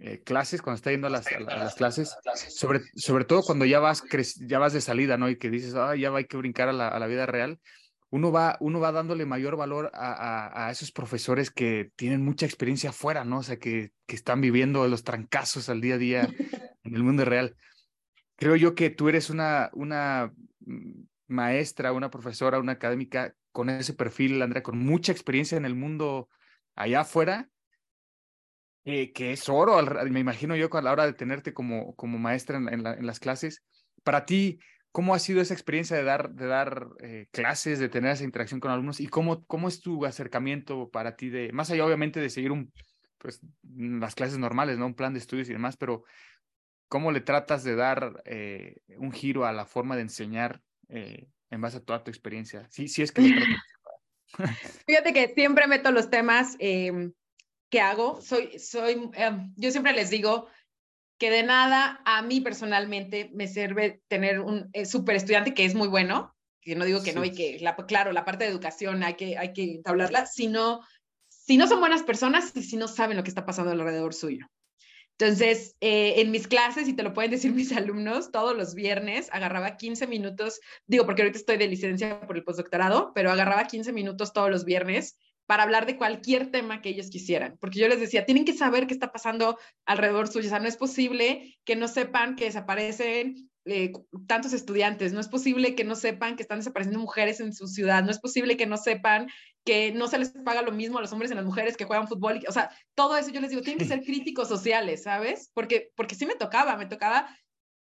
[0.02, 2.18] eh, clases, cuando está yendo a las, las, clases,
[2.50, 4.04] sobre, sobre todo cuando ya vas,
[4.42, 5.30] ya vas de salida, ¿no?
[5.30, 7.62] Y que dices, ah, ya va, hay que brincar a la, a la vida real,
[8.10, 12.90] uno va, uno va dándole mayor valor a, a, esos profesores que tienen mucha experiencia
[12.90, 13.38] afuera, ¿no?
[13.38, 16.28] O sea, que, que están viviendo los trancazos al día a día
[16.84, 17.56] en el mundo real.
[18.36, 20.34] Creo yo que tú eres una, una
[21.28, 26.30] maestra, una profesora, una académica con ese perfil, Andrea, con mucha experiencia en el mundo
[26.76, 27.50] allá afuera,
[28.84, 32.58] eh, que es oro, me imagino yo a la hora de tenerte como, como maestra
[32.58, 33.64] en, las clases.
[34.04, 34.60] Para ti,
[34.92, 38.60] ¿cómo ha sido esa experiencia de dar, de dar eh, clases, de tener esa interacción
[38.60, 39.00] con alumnos?
[39.00, 42.72] ¿Y cómo, cómo es tu acercamiento para ti, de, más allá obviamente de seguir un,
[43.18, 44.86] pues, las clases normales, ¿no?
[44.86, 46.04] un plan de estudios y demás, pero
[46.88, 51.78] ¿cómo le tratas de dar eh, un giro a la forma de enseñar en base
[51.78, 52.68] a toda tu experiencia.
[52.70, 53.22] Sí, sí es que...
[53.22, 53.42] lo
[54.88, 57.14] Fíjate que siempre meto los temas em,
[57.70, 58.22] que hago.
[58.22, 60.48] Soy, soy, em, yo siempre les digo
[61.18, 65.74] que de nada a mí personalmente me sirve tener un eh, super estudiante que es
[65.74, 69.04] muy bueno, que no digo que no y que, la, claro, la parte de educación
[69.04, 70.82] hay que, hay que hablarla, sino
[71.30, 74.48] si no son buenas personas y si no saben lo que está pasando alrededor suyo.
[75.18, 79.30] Entonces, eh, en mis clases, y te lo pueden decir mis alumnos, todos los viernes
[79.32, 83.94] agarraba 15 minutos, digo porque ahorita estoy de licencia por el postdoctorado, pero agarraba 15
[83.94, 88.00] minutos todos los viernes para hablar de cualquier tema que ellos quisieran, porque yo les
[88.00, 91.76] decía, tienen que saber qué está pasando alrededor suyo, o sea, no es posible que
[91.76, 93.94] no sepan que desaparecen eh,
[94.28, 98.04] tantos estudiantes, no es posible que no sepan que están desapareciendo mujeres en su ciudad,
[98.04, 99.28] no es posible que no sepan
[99.66, 101.86] que no se les paga lo mismo a los hombres y a las mujeres que
[101.86, 105.52] juegan fútbol, o sea, todo eso yo les digo, tienen que ser críticos sociales, ¿sabes?
[105.54, 107.28] Porque, porque sí me tocaba, me tocaba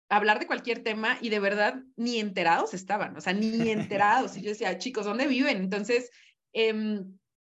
[0.09, 4.35] hablar de cualquier tema y de verdad ni enterados estaban, o sea, ni enterados.
[4.35, 5.57] Y yo decía, chicos, ¿dónde viven?
[5.57, 6.11] Entonces,
[6.53, 6.73] eh,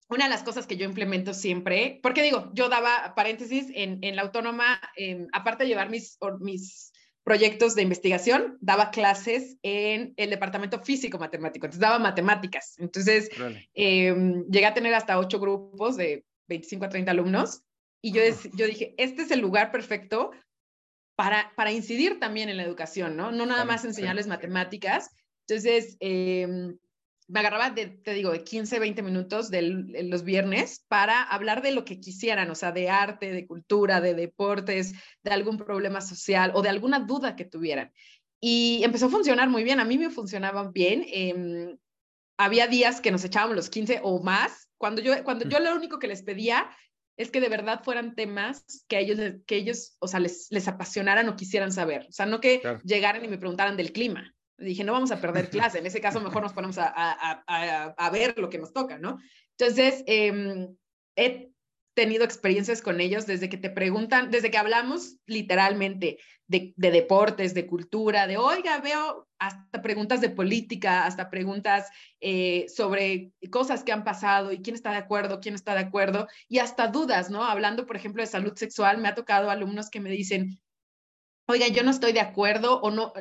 [0.09, 4.15] una de las cosas que yo implemento siempre, porque digo, yo daba paréntesis en, en
[4.15, 6.92] la autónoma, em, aparte de llevar mis, mis
[7.23, 12.75] proyectos de investigación, daba clases en el departamento físico matemático, entonces daba matemáticas.
[12.79, 13.29] Entonces,
[13.73, 17.63] eh, llegué a tener hasta ocho grupos de 25 a 30 alumnos
[18.01, 18.21] y yo,
[18.55, 20.31] yo dije, este es el lugar perfecto
[21.15, 23.31] para, para incidir también en la educación, ¿no?
[23.31, 25.09] No nada más enseñarles matemáticas.
[25.47, 26.75] Entonces, eh,
[27.27, 31.85] me agarraba, te digo, de 15, 20 minutos de los viernes para hablar de lo
[31.85, 34.93] que quisieran, o sea, de arte, de cultura, de deportes,
[35.23, 37.91] de algún problema social o de alguna duda que tuvieran.
[38.39, 41.05] Y empezó a funcionar muy bien, a mí me funcionaban bien.
[41.07, 41.77] Em,
[42.37, 45.99] había días que nos echábamos los 15 o más, cuando yo, cuando yo lo único
[45.99, 46.69] que les pedía
[47.15, 51.29] es que de verdad fueran temas que ellos, que ellos o sea, les, les apasionaran
[51.29, 52.07] o quisieran saber.
[52.09, 55.49] O sea, no que llegaran y me preguntaran del clima dije, no vamos a perder
[55.49, 58.73] clase, en ese caso mejor nos ponemos a, a, a, a ver lo que nos
[58.73, 59.19] toca, ¿no?
[59.57, 60.67] Entonces, eh,
[61.15, 61.53] he
[61.93, 67.53] tenido experiencias con ellos desde que te preguntan, desde que hablamos literalmente de, de, deportes,
[67.53, 71.89] de cultura, de, oiga, veo hasta preguntas de política, hasta preguntas
[72.19, 76.27] eh, sobre cosas que han pasado y quién está de acuerdo, quién está de acuerdo,
[76.47, 77.43] y hasta dudas, ¿no?
[77.43, 80.59] Hablando, por ejemplo, de salud sexual, me ha tocado alumnos que me dicen,
[81.47, 83.13] oiga, yo no estoy de acuerdo o no,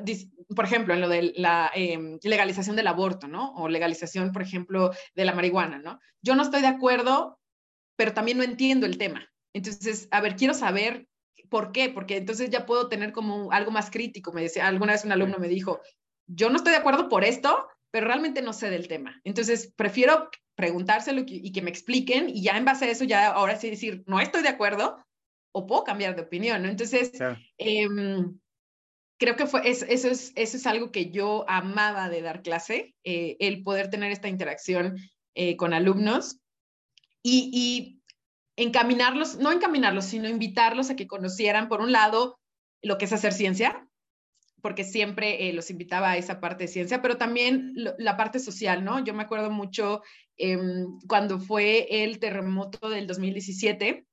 [0.55, 3.55] por ejemplo, en lo de la em, legalización del aborto, ¿no?
[3.55, 6.01] O legalización, por ejemplo, de la marihuana, ¿no?
[6.23, 7.39] Yo no estoy de acuerdo,
[7.97, 9.29] pero también no entiendo el tema.
[9.53, 11.09] Entonces, a ver, quiero saber
[11.51, 14.33] por qué, porque entonces ya puedo tener como algo más crítico.
[14.33, 15.81] Me decía, alguna vez un alumno me dijo,
[16.27, 19.21] yo no estoy de acuerdo por esto, pero realmente no sé del tema.
[19.25, 23.57] Entonces, prefiero preguntárselo y que me expliquen y ya en base a eso, ya ahora
[23.57, 24.99] sí decir, no estoy de acuerdo,
[25.53, 26.69] o puedo cambiar de opinión, ¿no?
[26.69, 27.13] Entonces,
[27.59, 28.39] em,
[29.19, 33.37] creo que fue, eso, es, eso es algo que yo amaba de dar clase, eh,
[33.39, 34.97] el poder tener esta interacción
[35.35, 36.39] eh, con alumnos
[37.23, 38.03] y, y,
[38.57, 42.39] encaminarlos, no encaminarlos, sino invitarlos a que conocieran, por un lado,
[42.83, 43.89] lo que es hacer ciencia,
[44.61, 48.85] porque siempre eh, los invitaba a esa parte de ciencia, pero también la parte social,
[48.85, 49.05] ¿no?
[49.05, 50.03] Yo me acuerdo mucho
[50.37, 54.07] em, cuando fue el terremoto del 2017,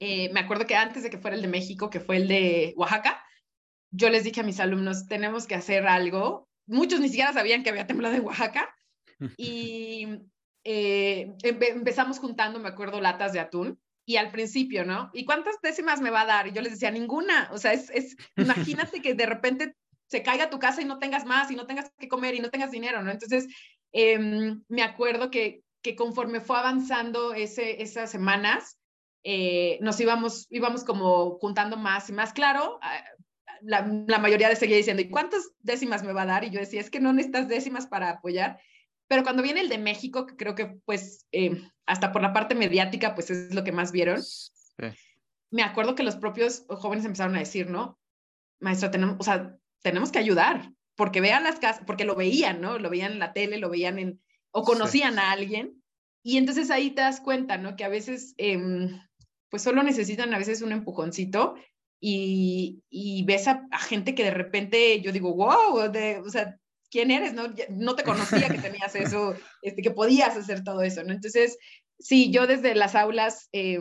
[0.00, 2.74] eh, me acuerdo que antes de que fuera el de México, que fue el de
[2.76, 3.22] Oaxaca,
[3.90, 6.48] yo les dije a mis alumnos, tenemos que hacer algo.
[6.66, 8.74] Muchos ni siquiera sabían que había temblado en Oaxaca.
[9.36, 10.06] Y
[10.64, 13.80] eh, empezamos juntando, me acuerdo, latas de atún.
[14.08, 15.10] Y al principio, ¿no?
[15.12, 16.46] ¿Y cuántas décimas me va a dar?
[16.46, 17.48] Y yo les decía, ninguna.
[17.52, 19.74] O sea, es, es imagínate que de repente
[20.08, 22.50] se caiga tu casa y no tengas más y no tengas que comer y no
[22.50, 23.10] tengas dinero, ¿no?
[23.10, 23.48] Entonces,
[23.92, 28.78] em, me acuerdo que, que conforme fue avanzando ese, esas semanas,
[29.28, 32.32] eh, nos íbamos, íbamos como juntando más y más.
[32.32, 33.02] Claro, ah,
[33.60, 36.44] la, la, mayoría de seguía diciendo, ¿y cuántas décimas me va a dar?
[36.44, 38.60] Y yo decía, es que no necesitas décimas para apoyar.
[39.08, 42.54] Pero cuando viene el de México, que creo que pues eh, hasta por la parte
[42.54, 44.22] mediática, pues es lo que más vieron,
[45.50, 47.98] me acuerdo que los propios jóvenes empezaron a decir, ¿no?
[48.60, 52.78] Maestra, tenemos, o sea, tenemos que ayudar, porque vean las casas, porque lo veían, ¿no?
[52.78, 54.20] Lo veían en la tele, lo veían en,
[54.52, 55.18] o conocían sí.
[55.18, 55.82] a alguien.
[56.22, 57.74] Y entonces ahí te das cuenta, ¿no?
[57.74, 58.88] Que a veces eh,
[59.50, 61.54] pues solo necesitan a veces un empujoncito
[62.00, 66.58] y, y ves a, a, gente que de repente yo digo, wow, de, o sea,
[66.90, 67.32] ¿quién eres?
[67.32, 71.12] No, no te conocía que tenías eso, este, que podías hacer todo eso, ¿no?
[71.12, 71.58] Entonces,
[71.98, 73.78] sí, yo desde las aulas eh,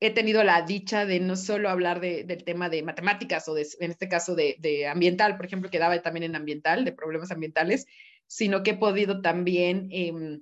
[0.00, 3.66] he tenido la dicha de no solo hablar de, del tema de matemáticas o de,
[3.80, 7.30] en este caso de, de, ambiental, por ejemplo, que daba también en ambiental, de problemas
[7.30, 7.86] ambientales,
[8.26, 9.88] sino que he podido también...
[9.90, 10.40] Eh,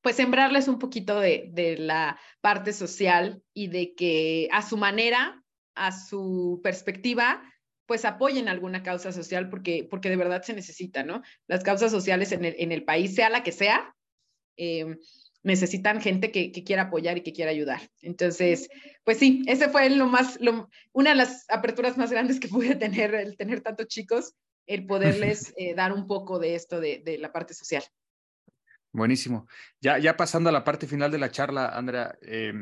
[0.00, 5.42] pues sembrarles un poquito de, de, la parte social y de que a su manera,
[5.74, 7.42] a su perspectiva,
[7.86, 11.22] pues apoyen alguna causa social porque, porque de verdad se necesita, ¿no?
[11.46, 13.96] Las causas sociales en el, en el país, sea la que sea,
[14.56, 14.98] eh,
[15.42, 17.80] necesitan gente que, que, quiera apoyar y que quiera ayudar.
[18.02, 18.68] Entonces,
[19.04, 22.74] pues sí, ese fue lo más, lo, una de las aperturas más grandes que pude
[22.76, 24.34] tener, el tener tantos chicos,
[24.66, 27.82] el poderles eh, dar un poco de esto de, de, la parte social.
[28.92, 29.46] Buenísimo.
[29.80, 32.52] Ya, ya pasando a la parte final de la charla, Andrea, eh,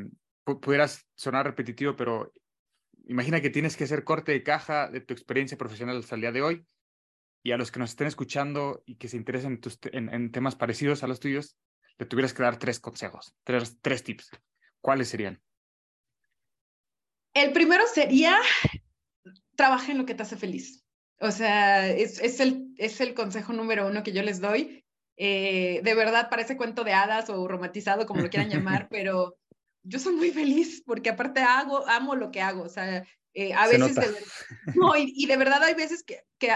[0.45, 2.33] pudieras sonar repetitivo, pero
[3.07, 6.33] imagina que tienes que hacer corte de caja de tu experiencia profesional hasta el día
[6.33, 6.67] de hoy
[7.43, 9.61] y a los que nos estén escuchando y que se interesen
[9.93, 11.57] en, temas parecidos a los tuyos,
[11.99, 14.31] le tuvieras que dar tres consejos, tres, tres tips.
[14.81, 15.41] ¿Cuáles serían?
[17.35, 18.37] El primero sería,
[19.55, 20.85] trabaja en lo que te hace feliz.
[21.21, 24.86] O sea, es, es, el, es el consejo número uno que yo les doy.
[25.17, 29.37] Eh, de verdad parece cuento de hadas o romantizado, como lo quieran llamar, pero
[29.83, 33.67] yo soy muy feliz porque aparte hago, amo lo que hago, o sea, eh, a
[33.69, 34.07] veces, de,
[34.75, 36.55] no, y, y, de verdad hay veces que, que,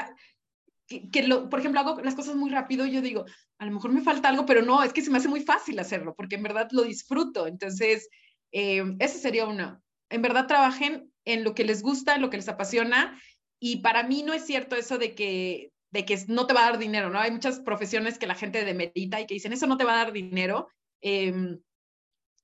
[0.86, 3.24] que, que lo, por ejemplo, hago las cosas muy rápido y yo digo,
[3.58, 5.78] a lo mejor me falta algo, pero no, es que se me hace muy fácil
[5.78, 8.08] hacerlo porque en verdad lo disfruto, entonces,
[8.52, 9.82] eh, ese sería uno.
[10.08, 13.20] En verdad trabajen en lo que les gusta, en lo que les apasiona,
[13.60, 16.70] y para mí no es cierto eso de que, de que no te va a
[16.70, 17.18] dar dinero, ¿no?
[17.18, 20.04] Hay muchas profesiones que la gente demerita y que dicen, eso no te va a
[20.04, 20.68] dar dinero.
[21.00, 21.58] Eh,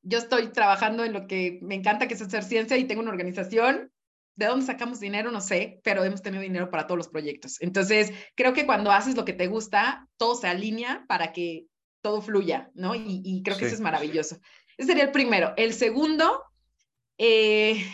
[0.03, 3.11] yo estoy trabajando en lo que me encanta, que es hacer ciencia y tengo una
[3.11, 3.93] organización.
[4.37, 5.33] ¿De dónde sacamos dinero?
[5.33, 7.61] No sé, pero hemos tenido dinero para todos los proyectos.
[7.61, 11.67] Entonces, creo que cuando haces lo que te gusta, todo se alinea para que
[12.03, 12.95] todo fluya, ¿no?
[12.95, 13.67] Y, y creo que sí.
[13.67, 14.39] eso es maravilloso.
[14.77, 15.55] Ese sería el primero.
[15.57, 16.45] El segundo,
[17.19, 17.85] eh,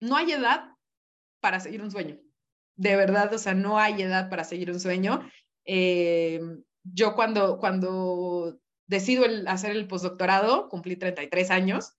[0.00, 0.68] no hay edad
[1.40, 2.18] para seguir un sueño.
[2.76, 5.28] De verdad, o sea, no hay edad para seguir un sueño.
[5.64, 6.40] Eh,
[6.82, 11.96] yo cuando, cuando decido hacer el postdoctorado, cumplí 33 años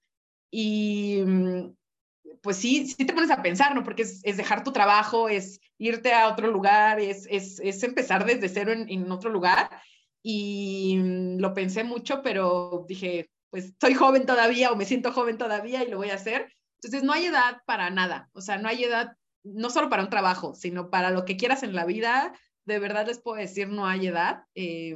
[0.51, 1.23] y
[2.41, 3.83] pues sí, sí te pones a pensar, ¿no?
[3.83, 8.49] Porque es, dejar tu trabajo, es irte a otro lugar, es, es, es empezar desde
[8.49, 9.69] cero en, otro lugar.
[10.21, 10.97] Y
[11.39, 15.89] lo pensé mucho, pero dije, pues soy joven todavía o me siento joven todavía y
[15.89, 16.53] lo voy a hacer.
[16.77, 20.09] Entonces no hay edad para nada, o sea, no hay edad, no solo para un
[20.09, 22.33] trabajo, sino para lo que quieras en la vida.
[22.65, 24.43] De verdad les puedo decir, no hay edad.
[24.55, 24.95] Eh,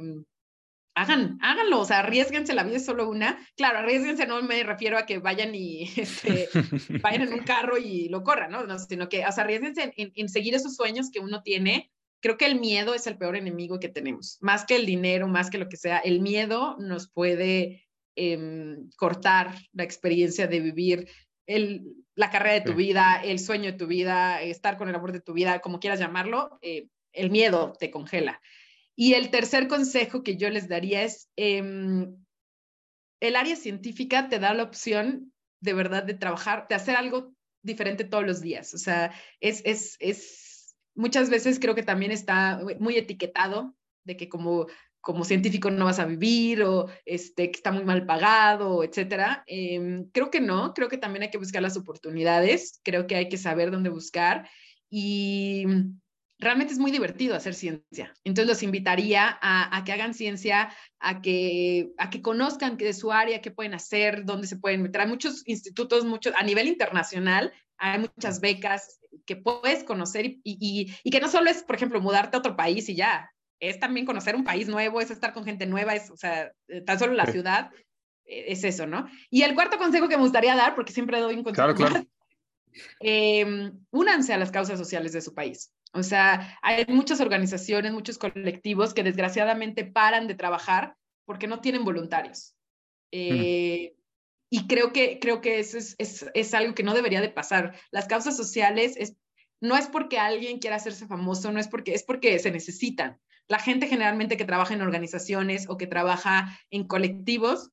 [0.94, 3.38] hagan, háganlo, o sea, arriesguense, la vida es solo una.
[3.56, 6.48] Claro, arriesguense, no me refiero a que vayan y este,
[7.00, 8.64] vayan en un carro y lo corran, ¿no?
[8.64, 11.90] no sino que, o sea, arriesguense en, en, seguir esos sueños que uno tiene.
[12.20, 15.48] Creo que el miedo es el peor enemigo que tenemos, más que el dinero, más
[15.48, 15.98] que lo que sea.
[15.98, 17.86] El miedo nos puede
[18.16, 21.08] eh, cortar la experiencia de vivir
[21.46, 22.76] el, la carrera de tu sí.
[22.76, 26.00] vida, el sueño de tu vida, estar con el amor de tu vida, como quieras
[26.00, 26.58] llamarlo.
[26.62, 28.40] Eh, el miedo te congela.
[28.94, 32.06] Y el tercer consejo que yo les daría es, eh,
[33.20, 38.04] el área científica te da la opción de verdad de trabajar, de hacer algo diferente
[38.04, 38.74] todos los días.
[38.74, 43.74] O sea, es, es, es, muchas veces creo que también está muy etiquetado
[44.04, 44.66] de que como,
[45.00, 49.44] como científico no vas a vivir o este, que está muy mal pagado, etcétera.
[49.46, 53.28] Eh, creo que no, creo que también hay que buscar las oportunidades, creo que hay
[53.28, 54.48] que saber dónde buscar
[54.90, 55.64] y
[56.40, 58.12] realmente es muy divertido hacer ciencia.
[58.24, 63.40] Entonces los invitaría a, que hagan ciencia, a que, a que conozcan de su área,
[63.40, 65.02] qué pueden hacer, dónde se pueden meter.
[65.02, 71.10] Hay muchos institutos, muchos, a nivel internacional, hay muchas becas que puedes conocer y, y,
[71.10, 73.30] que no solo es, por ejemplo, mudarte a otro país y ya,
[73.60, 76.52] es también conocer un país nuevo, es estar con gente nueva, es, o sea,
[76.86, 77.32] tan solo la sí.
[77.32, 77.70] ciudad,
[78.24, 79.08] eh, es eso, ¿no?
[79.30, 82.06] Y el cuarto consejo que me gustaría dar, porque siempre doy un consejo, claro, claro.
[83.00, 85.72] Eh, únanse a las causas sociales de su país.
[85.92, 90.94] O sea, hay muchas organizaciones, muchos colectivos que desgraciadamente paran de trabajar
[91.24, 92.54] porque no tienen voluntarios.
[93.10, 94.00] Eh, mm.
[94.50, 97.76] Y creo que, creo que eso es, es, es, algo que no debería de pasar.
[97.90, 99.16] Las causas sociales es,
[99.60, 103.18] no es porque alguien quiera hacerse famoso, no es porque, es porque se necesitan.
[103.50, 107.70] La gente generalmente que trabaja en organizaciones o que trabaja en colectivos,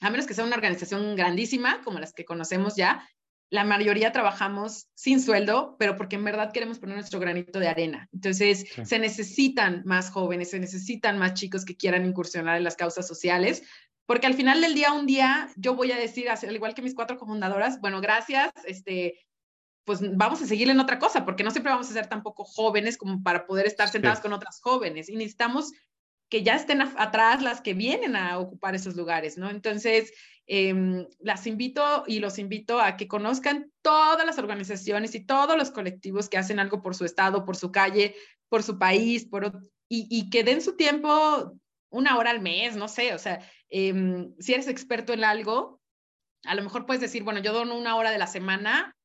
[0.00, 3.08] a menos que sea una organización grandísima, como las que conocemos ya,
[3.50, 8.08] la mayoría trabajamos sin sueldo, pero porque en verdad queremos poner nuestro granito de arena.
[8.12, 8.84] Entonces, sí.
[8.84, 13.62] se necesitan más jóvenes, se necesitan más chicos que quieran incursionar en las causas sociales,
[14.06, 16.94] porque al final del día, un día, yo voy a decir, al igual que mis
[16.94, 19.14] cuatro cofundadoras, bueno, gracias, este,
[19.84, 22.96] pues vamos a seguir en otra cosa, porque no siempre vamos a ser tampoco jóvenes
[22.96, 24.22] como para poder estar sentados sí.
[24.22, 25.72] con otras jóvenes, y necesitamos
[26.28, 29.50] que ya estén atrás las que vienen a ocupar esos lugares, ¿no?
[29.50, 30.12] Entonces,
[30.46, 35.70] eh, las invito y los invito a que conozcan todas las organizaciones y todos los
[35.70, 38.14] colectivos que hacen algo por su estado, por su calle,
[38.48, 39.60] por su país, por,
[39.90, 41.52] y, y que den su tiempo
[41.90, 45.80] una hora al mes, no sé, o sea, eh, si eres experto en algo,
[46.44, 48.96] a lo mejor puedes decir, bueno, yo dono una hora de la semana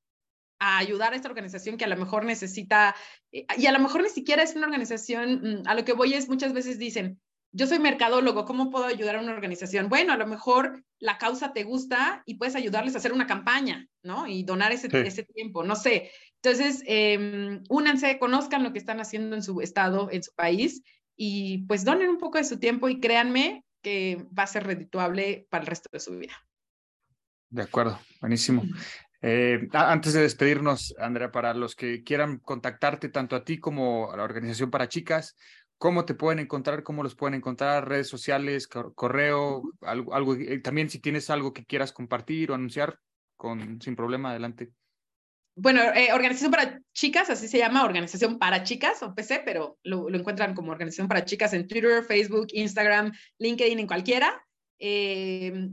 [0.60, 2.95] a ayudar a esta organización que a lo mejor necesita,
[3.32, 6.14] eh, y a lo mejor ni siquiera es una organización, mm, a lo que voy
[6.14, 7.20] es muchas veces dicen,
[7.51, 9.89] yo soy mercadólogo, ¿cómo puedo ayudar a una organización?
[9.89, 13.88] Bueno, a lo mejor la causa te gusta y puedes ayudarles a hacer una campaña,
[14.03, 14.28] ¿no?
[14.28, 16.12] Y donar ese, ese tiempo, no sé.
[16.43, 20.84] Entonces, eh, únanse, conozcan lo que están haciendo en su estado, en su país,
[21.16, 25.47] y pues donen un poco de su tiempo y créanme que va a ser redituable
[25.49, 26.34] para el resto de su vida.
[27.49, 28.64] De acuerdo, buenísimo.
[29.22, 34.18] Eh, antes de despedirnos, Andrea, para los que quieran contactarte tanto a ti como a
[34.18, 35.36] la Organización para Chicas,
[35.78, 36.84] ¿cómo te pueden encontrar?
[36.84, 37.88] ¿Cómo los pueden encontrar?
[37.88, 39.63] ¿Redes sociales, correo?
[39.82, 42.99] Algo, algo eh, también si tienes algo que quieras compartir o anunciar,
[43.36, 44.72] con, sin problema, adelante.
[45.59, 50.07] Bueno, eh, Organización para Chicas, así se llama, Organización para Chicas o PC, pero lo,
[50.07, 54.45] lo, encuentran como Organización para Chicas en Twitter, Facebook, Instagram, LinkedIn, en cualquiera.
[54.78, 55.72] Eh,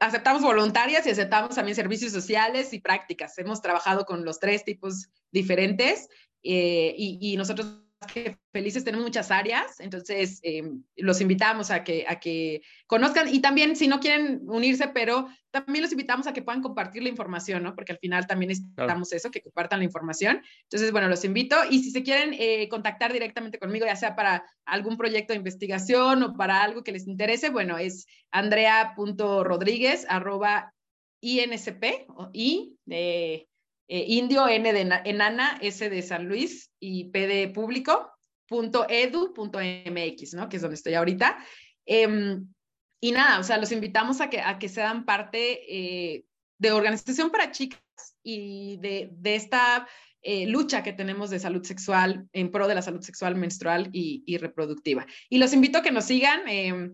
[0.00, 3.36] aceptamos voluntarias y aceptamos también servicios sociales y prácticas.
[3.38, 6.08] Hemos trabajado con los tres tipos diferentes
[6.42, 10.62] eh, y, y, nosotros que felices tenemos muchas áreas, entonces eh,
[10.96, 15.82] los invitamos a que, a que conozcan y también si no quieren unirse, pero también
[15.82, 17.74] los invitamos a que puedan compartir la información, ¿no?
[17.74, 20.42] Porque al final también necesitamos eso, que compartan la información.
[20.64, 24.44] Entonces, bueno, los invito y si se quieren eh, contactar directamente conmigo, ya sea para
[24.66, 30.74] algún proyecto de investigación o para algo que les interese, bueno, es andrea.rodríguez arroba
[31.22, 31.84] insp
[32.32, 33.48] y de
[33.88, 38.10] eh, indio, N de enana, S de San Luis y P de público,
[38.46, 40.48] punto edu, punto mx, ¿no?
[40.48, 41.38] Que es donde estoy ahorita.
[41.84, 42.48] Em,
[43.00, 46.24] y nada, o sea, los invitamos a que, a que sean parte eh,
[46.58, 47.80] de Organización para Chicas
[48.22, 49.86] y de, de esta
[50.22, 54.24] eh, lucha que tenemos de salud sexual en pro de la salud sexual menstrual y,
[54.26, 55.06] y reproductiva.
[55.28, 56.48] Y los invito a que nos sigan.
[56.48, 56.92] Em,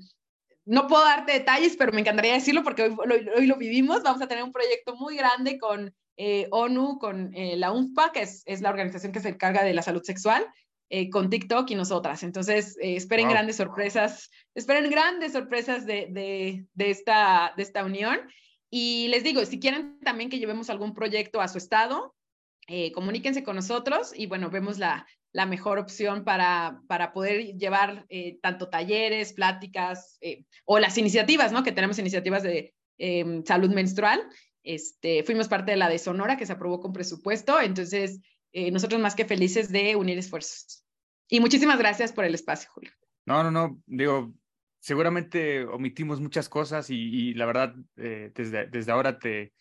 [0.64, 4.02] no puedo darte detalles, pero me encantaría decirlo porque hoy, lo vivimos.
[4.02, 8.22] Vamos a tener un proyecto muy grande con eh, ONU, con eh, la UNFPA, que
[8.22, 10.46] es, es, la organización que se encarga de la salud sexual,
[10.90, 12.22] eh, con TikTok y nosotras.
[12.22, 18.20] Entonces, esperen grandes sorpresas, esperen grandes sorpresas de, de, de, esta, de esta unión.
[18.70, 22.14] Y les digo, si quieren también que llevemos algún proyecto a su estado,
[22.94, 28.06] comuníquense con nosotros y bueno, vemos la, la mejor opción para, para poder llevar
[28.40, 30.18] tanto talleres, pláticas
[30.64, 31.62] o las iniciativas, ¿no?
[31.64, 32.74] Que tenemos iniciativas de
[33.44, 34.22] salud menstrual
[34.62, 38.20] este, fuimos parte de la de Sonora que se aprobó con presupuesto, entonces
[38.52, 40.84] eh, nosotros más que felices de unir esfuerzos.
[41.28, 42.92] Y muchísimas gracias por el espacio, Julio.
[43.24, 44.34] No, no, no, digo,
[44.80, 49.52] seguramente omitimos muchas cosas y, la verdad, eh, desde, desde ahora te,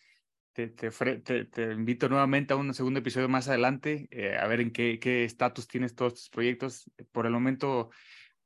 [0.54, 5.24] te, te, invito nuevamente a un segundo episodio más adelante, eh, a ver en qué
[5.24, 6.92] estatus tienes todos tus proyectos.
[7.12, 7.92] Por el momento,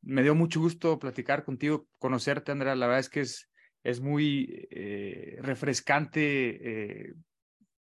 [0.01, 2.75] me dio mucho gusto platicar contigo, conocerte, Andrea.
[2.75, 3.49] La verdad es que es,
[3.85, 7.13] es muy eh, refrescante eh,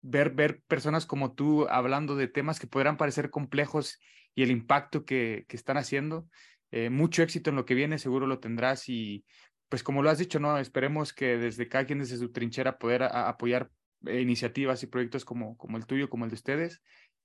[0.01, 3.97] ver, ver personas como tú hablando de temas que podrán parecer complejos
[4.35, 6.27] y el impacto que, que están haciendo.
[6.71, 9.25] Eh, mucho éxito en lo que viene, seguro lo tendrás y
[9.69, 10.57] pues como lo has dicho, ¿no?
[10.57, 13.71] Esperemos que desde cada quien desde su trinchera poder apoyar
[14.05, 16.81] iniciativas y proyectos como, como el tuyo, como el de ustedes.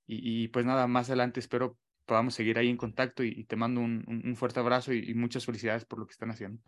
[0.07, 4.03] Y, pues nada, más adelante espero podamos seguir ahí en contacto y, te mando un,
[4.07, 6.61] un, fuerte abrazo y muchas felicidades por lo que están haciendo.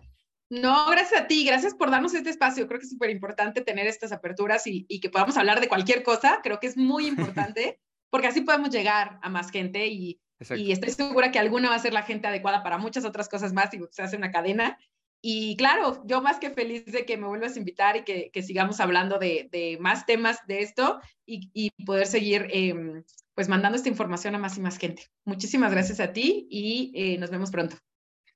[0.62, 2.68] No, gracias a ti, gracias por darnos este espacio.
[2.68, 6.04] Creo que es súper importante tener estas aperturas y, y, que podamos hablar de cualquier
[6.04, 6.42] cosa.
[6.44, 7.80] Creo que es muy importante
[8.12, 10.22] porque así podemos llegar a más gente y,
[10.56, 13.52] y, estoy segura que alguna va a ser la gente adecuada para muchas otras cosas
[13.52, 14.78] más y se hace una cadena.
[15.24, 18.44] Y claro, yo más que feliz de que me vuelvas a invitar y que, que
[18.44, 23.76] sigamos hablando de, de, más temas de esto y, y poder seguir eh, pues mandando
[23.76, 25.08] esta información a más y más gente.
[25.26, 27.76] Muchísimas gracias a ti y eh, nos vemos pronto.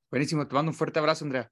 [0.09, 1.51] Buenísimo, te mando un fuerte abrazo, Andrea.